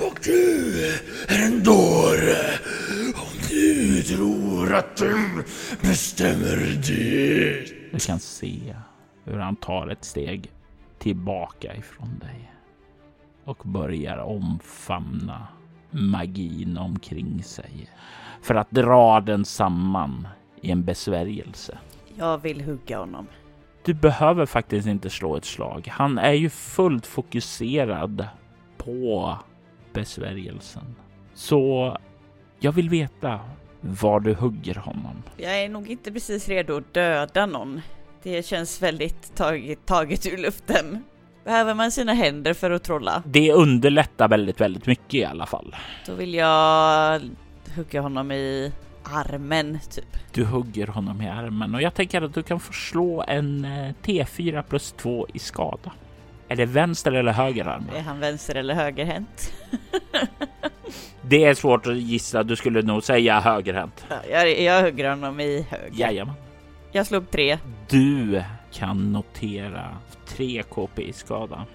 Och 0.00 0.18
du 0.24 0.84
är 1.28 1.46
en 1.46 1.62
dåre 1.64 2.36
om 3.14 3.48
du 3.50 4.02
tror 4.02 4.74
att 4.74 4.96
du 4.96 5.44
bestämmer 5.80 6.56
det. 6.86 7.64
Du 7.92 7.98
kan 7.98 8.20
se 8.20 8.74
hur 9.24 9.38
han 9.38 9.56
tar 9.56 9.88
ett 9.88 10.04
steg 10.04 10.50
tillbaka 10.98 11.76
ifrån 11.76 12.18
dig 12.18 12.52
och 13.44 13.62
börjar 13.64 14.18
omfamna 14.18 15.48
magin 15.90 16.78
omkring 16.78 17.42
sig 17.42 17.90
för 18.42 18.54
att 18.54 18.70
dra 18.70 19.20
den 19.20 19.44
samman 19.44 20.28
i 20.60 20.70
en 20.70 20.84
besvärjelse. 20.84 21.78
Jag 22.16 22.38
vill 22.38 22.60
hugga 22.60 22.98
honom. 22.98 23.26
Du 23.84 23.94
behöver 23.94 24.46
faktiskt 24.46 24.88
inte 24.88 25.10
slå 25.10 25.36
ett 25.36 25.44
slag. 25.44 25.88
Han 25.90 26.18
är 26.18 26.32
ju 26.32 26.50
fullt 26.50 27.06
fokuserad 27.06 28.26
på 28.76 29.36
besvärjelsen. 29.92 30.96
Så 31.34 31.96
jag 32.58 32.72
vill 32.72 32.88
veta 32.90 33.40
var 33.80 34.20
du 34.20 34.34
hugger 34.34 34.74
honom. 34.74 35.22
Jag 35.36 35.62
är 35.62 35.68
nog 35.68 35.90
inte 35.90 36.12
precis 36.12 36.48
redo 36.48 36.76
att 36.76 36.94
döda 36.94 37.46
någon. 37.46 37.80
Det 38.22 38.46
känns 38.46 38.82
väldigt 38.82 39.36
taget, 39.36 39.86
taget 39.86 40.26
ur 40.26 40.36
luften. 40.36 41.04
Behöver 41.44 41.74
man 41.74 41.92
sina 41.92 42.12
händer 42.12 42.54
för 42.54 42.70
att 42.70 42.84
trolla? 42.84 43.22
Det 43.26 43.52
underlättar 43.52 44.28
väldigt, 44.28 44.60
väldigt 44.60 44.86
mycket 44.86 45.14
i 45.14 45.24
alla 45.24 45.46
fall. 45.46 45.76
Då 46.06 46.14
vill 46.14 46.34
jag 46.34 47.20
hugga 47.76 48.00
honom 48.00 48.32
i 48.32 48.72
armen, 49.04 49.78
typ. 49.90 50.16
Du 50.32 50.44
hugger 50.44 50.86
honom 50.86 51.22
i 51.22 51.28
armen 51.28 51.74
och 51.74 51.82
jag 51.82 51.94
tänker 51.94 52.22
att 52.22 52.34
du 52.34 52.42
kan 52.42 52.60
få 52.60 52.72
slå 52.72 53.24
en 53.28 53.64
eh, 53.64 53.94
T4 54.02 54.62
plus 54.62 54.92
2 54.92 55.26
i 55.34 55.38
skada. 55.38 55.92
Är 56.48 56.56
det 56.56 56.66
vänster 56.66 57.12
eller 57.12 57.32
höger 57.32 57.64
arm? 57.64 57.84
Är 57.96 58.00
han 58.00 58.20
vänster 58.20 58.54
eller 58.54 58.74
högerhänt? 58.74 59.52
Det 61.22 61.44
är 61.44 61.54
svårt 61.54 61.86
att 61.86 61.96
gissa. 61.96 62.42
Du 62.42 62.56
skulle 62.56 62.82
nog 62.82 63.02
säga 63.02 63.40
högerhänt. 63.40 64.04
Ja, 64.08 64.16
jag, 64.30 64.60
jag 64.60 64.82
hugger 64.82 65.10
honom 65.10 65.40
i 65.40 65.66
höger. 65.70 66.00
Jajamän. 66.00 66.34
Jag 66.92 67.06
slog 67.06 67.30
tre. 67.30 67.58
Du 67.88 68.42
kan 68.72 69.12
notera 69.12 69.96
3 70.26 70.62
KP 70.62 71.02
i 71.02 71.12
skada 71.12 71.66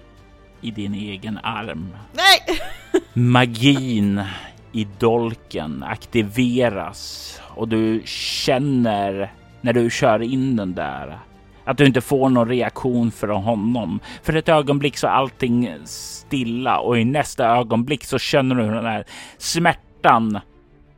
i 0.60 0.70
din 0.70 0.94
egen 0.94 1.38
arm. 1.42 1.88
Nej! 2.12 2.58
Magin 3.12 4.22
i 4.76 4.86
dolken 4.98 5.82
aktiveras 5.82 7.40
och 7.54 7.68
du 7.68 8.02
känner 8.04 9.32
när 9.60 9.72
du 9.72 9.90
kör 9.90 10.22
in 10.22 10.56
den 10.56 10.74
där 10.74 11.18
att 11.64 11.78
du 11.78 11.86
inte 11.86 12.00
får 12.00 12.28
någon 12.28 12.48
reaktion 12.48 13.10
från 13.10 13.42
honom. 13.42 14.00
För 14.22 14.36
ett 14.36 14.48
ögonblick 14.48 14.96
så 14.96 15.06
är 15.06 15.10
allting 15.10 15.70
stilla 15.84 16.78
och 16.78 16.98
i 16.98 17.04
nästa 17.04 17.46
ögonblick 17.46 18.04
så 18.04 18.18
känner 18.18 18.54
du 18.54 18.62
hur 18.62 18.74
den 18.74 18.84
här 18.84 19.04
smärtan 19.38 20.40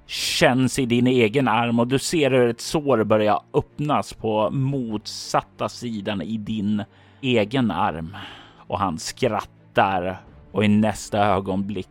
känns 0.06 0.78
i 0.78 0.86
din 0.86 1.06
egen 1.06 1.48
arm 1.48 1.80
och 1.80 1.88
du 1.88 1.98
ser 1.98 2.30
hur 2.30 2.48
ett 2.48 2.60
sår 2.60 3.04
börjar 3.04 3.40
öppnas 3.54 4.12
på 4.12 4.50
motsatta 4.50 5.68
sidan 5.68 6.22
i 6.22 6.36
din 6.36 6.84
egen 7.20 7.70
arm. 7.70 8.16
Och 8.56 8.78
han 8.78 8.98
skrattar 8.98 10.20
och 10.52 10.64
i 10.64 10.68
nästa 10.68 11.18
ögonblick 11.18 11.88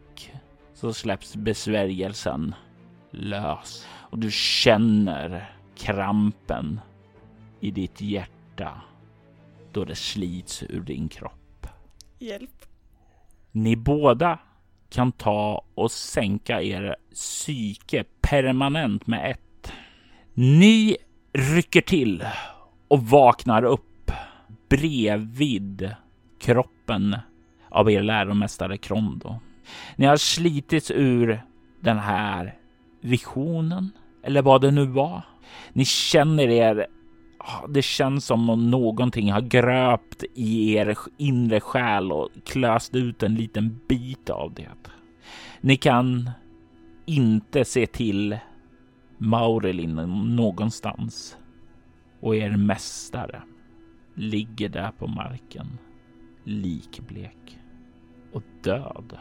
så 0.77 0.93
släpps 0.93 1.35
besvärjelsen 1.35 2.55
lös 3.11 3.87
och 3.91 4.19
du 4.19 4.31
känner 4.31 5.51
krampen 5.75 6.79
i 7.59 7.71
ditt 7.71 8.01
hjärta 8.01 8.81
då 9.71 9.85
det 9.85 9.95
slits 9.95 10.63
ur 10.63 10.81
din 10.81 11.09
kropp. 11.09 11.67
Hjälp. 12.19 12.65
Ni 13.51 13.75
båda 13.75 14.39
kan 14.89 15.11
ta 15.11 15.65
och 15.75 15.91
sänka 15.91 16.61
er 16.61 16.95
psyke 17.13 18.03
permanent 18.21 19.07
med 19.07 19.31
ett. 19.31 19.71
Ni 20.33 20.97
rycker 21.33 21.81
till 21.81 22.25
och 22.87 23.03
vaknar 23.03 23.63
upp 23.63 24.11
bredvid 24.69 25.95
kroppen 26.39 27.17
av 27.69 27.91
er 27.91 28.03
läromästare 28.03 28.77
Krondo. 28.77 29.39
Ni 29.95 30.05
har 30.05 30.17
slitits 30.17 30.91
ur 30.91 31.41
den 31.79 31.97
här 31.97 32.55
visionen 33.01 33.91
eller 34.23 34.41
vad 34.41 34.61
det 34.61 34.71
nu 34.71 34.85
var. 34.85 35.21
Ni 35.73 35.85
känner 35.85 36.47
er 36.47 36.87
det 37.69 37.81
känns 37.81 38.25
som 38.25 38.49
om 38.49 38.71
någonting 38.71 39.31
har 39.31 39.41
gröpt 39.41 40.23
i 40.33 40.73
er 40.73 40.97
inre 41.17 41.59
själ 41.59 42.11
och 42.11 42.29
klöst 42.45 42.95
ut 42.95 43.23
en 43.23 43.35
liten 43.35 43.79
bit 43.87 44.29
av 44.29 44.53
det. 44.53 44.69
Ni 45.61 45.75
kan 45.75 46.29
inte 47.05 47.65
se 47.65 47.85
till 47.85 48.37
Maurelin 49.17 49.95
någonstans 50.35 51.37
och 52.19 52.35
er 52.35 52.57
mästare 52.57 53.41
ligger 54.13 54.69
där 54.69 54.91
på 54.91 55.07
marken 55.07 55.77
likblek 56.43 57.59
och 58.33 58.43
död. 58.63 59.17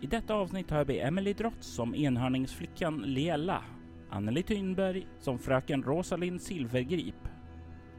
I 0.00 0.06
detta 0.06 0.34
avsnitt 0.34 0.70
har 0.70 0.84
vi 0.84 1.00
Emily 1.00 1.32
Drotz 1.32 1.66
som 1.66 1.94
enhörningsflickan 1.94 3.02
Lela, 3.02 3.62
Anneli 4.10 4.42
Thynberg 4.42 5.06
som 5.20 5.38
fröken 5.38 5.82
Rosalind 5.82 6.42
Silvergrip, 6.42 7.28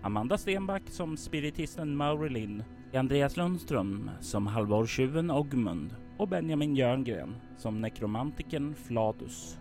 Amanda 0.01 0.37
Stenback 0.37 0.83
som 0.85 1.17
spiritisten 1.17 1.95
Maurelin, 1.95 2.63
Andreas 2.93 3.37
Lundström 3.37 4.11
som 4.19 4.47
halvårstjuven 4.47 5.31
Ogmund 5.31 5.95
och 6.17 6.27
Benjamin 6.27 6.75
Jörngren 6.75 7.35
som 7.57 7.81
nekromantiken 7.81 8.75
Fladus. 8.75 9.59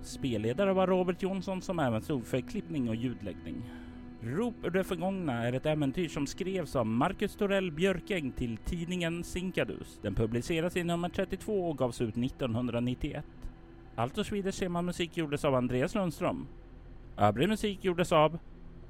Spelledare 0.00 0.72
var 0.72 0.86
Robert 0.86 1.22
Jonsson 1.22 1.62
som 1.62 1.78
även 1.78 2.02
stod 2.02 2.26
för 2.26 2.40
klippning 2.40 2.88
och 2.88 2.96
ljudläggning. 2.96 3.70
Rop 4.24 4.54
ur 4.64 4.70
det 4.70 4.84
förgångna 4.84 5.46
är 5.46 5.52
ett 5.52 5.66
äventyr 5.66 6.08
som 6.08 6.26
skrevs 6.26 6.76
av 6.76 6.86
Marcus 6.86 7.36
Torell 7.36 7.72
Björkäng 7.72 8.32
till 8.32 8.56
tidningen 8.56 9.24
Sinkadus. 9.24 9.98
Den 10.02 10.14
publiceras 10.14 10.76
i 10.76 10.84
nummer 10.84 11.08
32 11.08 11.70
och 11.70 11.78
gavs 11.78 12.00
ut 12.00 12.16
1991. 12.16 13.24
Allt 13.96 14.18
och 14.18 14.26
Swedish 14.26 14.58
temamusik 14.58 15.16
gjordes 15.16 15.44
av 15.44 15.54
Andreas 15.54 15.94
Lundström. 15.94 16.46
Övrig 17.16 17.48
musik 17.48 17.84
gjordes 17.84 18.12
av 18.12 18.38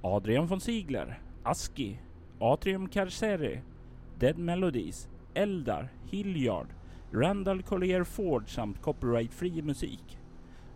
Adrian 0.02 0.46
von 0.46 0.60
Ziegler, 0.60 1.20
Aski, 1.42 1.98
Atrium 2.38 2.88
Carceri, 2.88 3.60
Dead 4.18 4.38
Melodies, 4.38 5.08
Eldar, 5.34 5.88
Hilliard, 6.10 6.66
Randall 7.12 7.62
Collier 7.62 8.04
Ford 8.04 8.54
samt 8.54 8.82
copyright-fri 8.82 9.62
musik. 9.62 10.18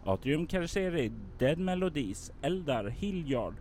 Atrium 0.04 0.46
Carceri, 0.46 1.12
Dead 1.38 1.58
Melodies, 1.58 2.32
Eldar, 2.42 2.84
Hilliard 2.84 3.54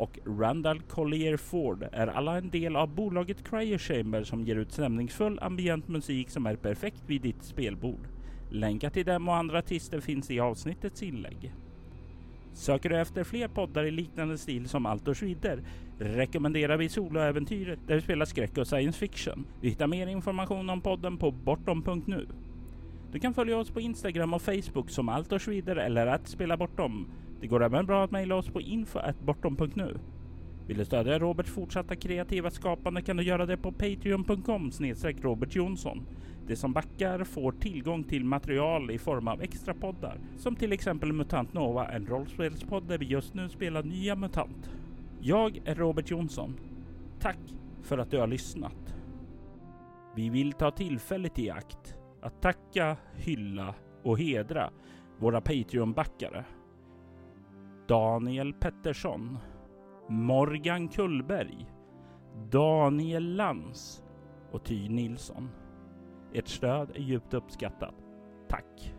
och 0.00 0.18
Randall 0.26 0.80
Collier 0.80 1.36
Ford 1.36 1.86
är 1.92 2.06
alla 2.06 2.38
en 2.38 2.50
del 2.50 2.76
av 2.76 2.94
bolaget 2.94 3.50
Cryo 3.50 3.78
Chamber 3.78 4.24
som 4.24 4.44
ger 4.44 4.56
ut 4.56 4.72
stämningsfull 4.72 5.38
ambient 5.42 5.88
musik 5.88 6.30
som 6.30 6.46
är 6.46 6.56
perfekt 6.56 7.02
vid 7.06 7.22
ditt 7.22 7.42
spelbord. 7.42 8.08
Länkar 8.50 8.90
till 8.90 9.06
dem 9.06 9.28
och 9.28 9.36
andra 9.36 9.58
artister 9.58 10.00
finns 10.00 10.30
i 10.30 10.40
avsnittets 10.40 11.02
inlägg. 11.02 11.52
Söker 12.52 12.88
du 12.88 13.00
efter 13.00 13.24
fler 13.24 13.48
poddar 13.48 13.84
i 13.84 13.90
liknande 13.90 14.38
stil 14.38 14.68
som 14.68 14.86
Altors 14.86 15.22
vidder 15.22 15.62
rekommenderar 15.98 16.76
vi 16.76 16.88
Soloäventyret 16.88 17.78
där 17.86 17.94
vi 17.94 18.00
spelar 18.00 18.26
skräck 18.26 18.58
och 18.58 18.66
science 18.66 18.98
fiction. 18.98 19.46
Du 19.60 19.68
hittar 19.68 19.86
mer 19.86 20.06
information 20.06 20.70
om 20.70 20.80
podden 20.80 21.16
på 21.16 21.30
bortom.nu. 21.30 22.26
Du 23.12 23.18
kan 23.18 23.34
följa 23.34 23.58
oss 23.58 23.70
på 23.70 23.80
Instagram 23.80 24.34
och 24.34 24.42
Facebook 24.42 24.90
som 24.90 25.08
Altors 25.08 25.48
vidder 25.48 25.76
eller 25.76 26.06
att 26.06 26.28
spela 26.28 26.56
bortom. 26.56 27.08
Det 27.40 27.46
går 27.46 27.64
även 27.64 27.86
bra 27.86 28.04
att 28.04 28.10
mejla 28.10 28.34
oss 28.34 28.48
på 28.48 28.60
info.bortom.nu. 28.60 29.98
Vill 30.66 30.78
du 30.78 30.84
stödja 30.84 31.18
Roberts 31.18 31.50
fortsatta 31.50 31.96
kreativa 31.96 32.50
skapande 32.50 33.02
kan 33.02 33.16
du 33.16 33.22
göra 33.22 33.46
det 33.46 33.56
på 33.56 33.72
patreon.com 33.72 34.70
Robert 35.22 35.54
Jonsson. 35.54 36.06
De 36.46 36.56
som 36.56 36.72
backar 36.72 37.24
får 37.24 37.52
tillgång 37.52 38.04
till 38.04 38.24
material 38.24 38.90
i 38.90 38.98
form 38.98 39.28
av 39.28 39.42
extra 39.42 39.74
poddar, 39.74 40.18
som 40.36 40.56
till 40.56 40.72
exempel 40.72 41.12
Mutant 41.12 41.52
Nova, 41.52 41.88
en 41.88 42.06
rollspelspodd 42.06 42.88
där 42.88 42.98
vi 42.98 43.06
just 43.06 43.34
nu 43.34 43.48
spelar 43.48 43.82
nya 43.82 44.16
MUTANT. 44.16 44.70
Jag 45.20 45.60
är 45.64 45.74
Robert 45.74 46.10
Jonsson. 46.10 46.56
Tack 47.20 47.38
för 47.82 47.98
att 47.98 48.10
du 48.10 48.18
har 48.18 48.26
lyssnat. 48.26 48.94
Vi 50.16 50.30
vill 50.30 50.52
ta 50.52 50.70
tillfället 50.70 51.38
i 51.38 51.50
akt 51.50 51.94
att 52.22 52.42
tacka, 52.42 52.96
hylla 53.14 53.74
och 54.02 54.18
hedra 54.18 54.70
våra 55.18 55.40
Patreon-backare. 55.40 56.44
Daniel 57.90 58.52
Pettersson, 58.52 59.38
Morgan 60.08 60.88
Kullberg, 60.88 61.66
Daniel 62.50 63.36
Lans 63.36 64.02
och 64.52 64.64
Ty 64.64 64.88
Nilsson. 64.88 65.50
Ert 66.34 66.48
stöd 66.48 66.90
är 66.90 67.00
djupt 67.00 67.34
uppskattat. 67.34 67.94
Tack! 68.48 68.94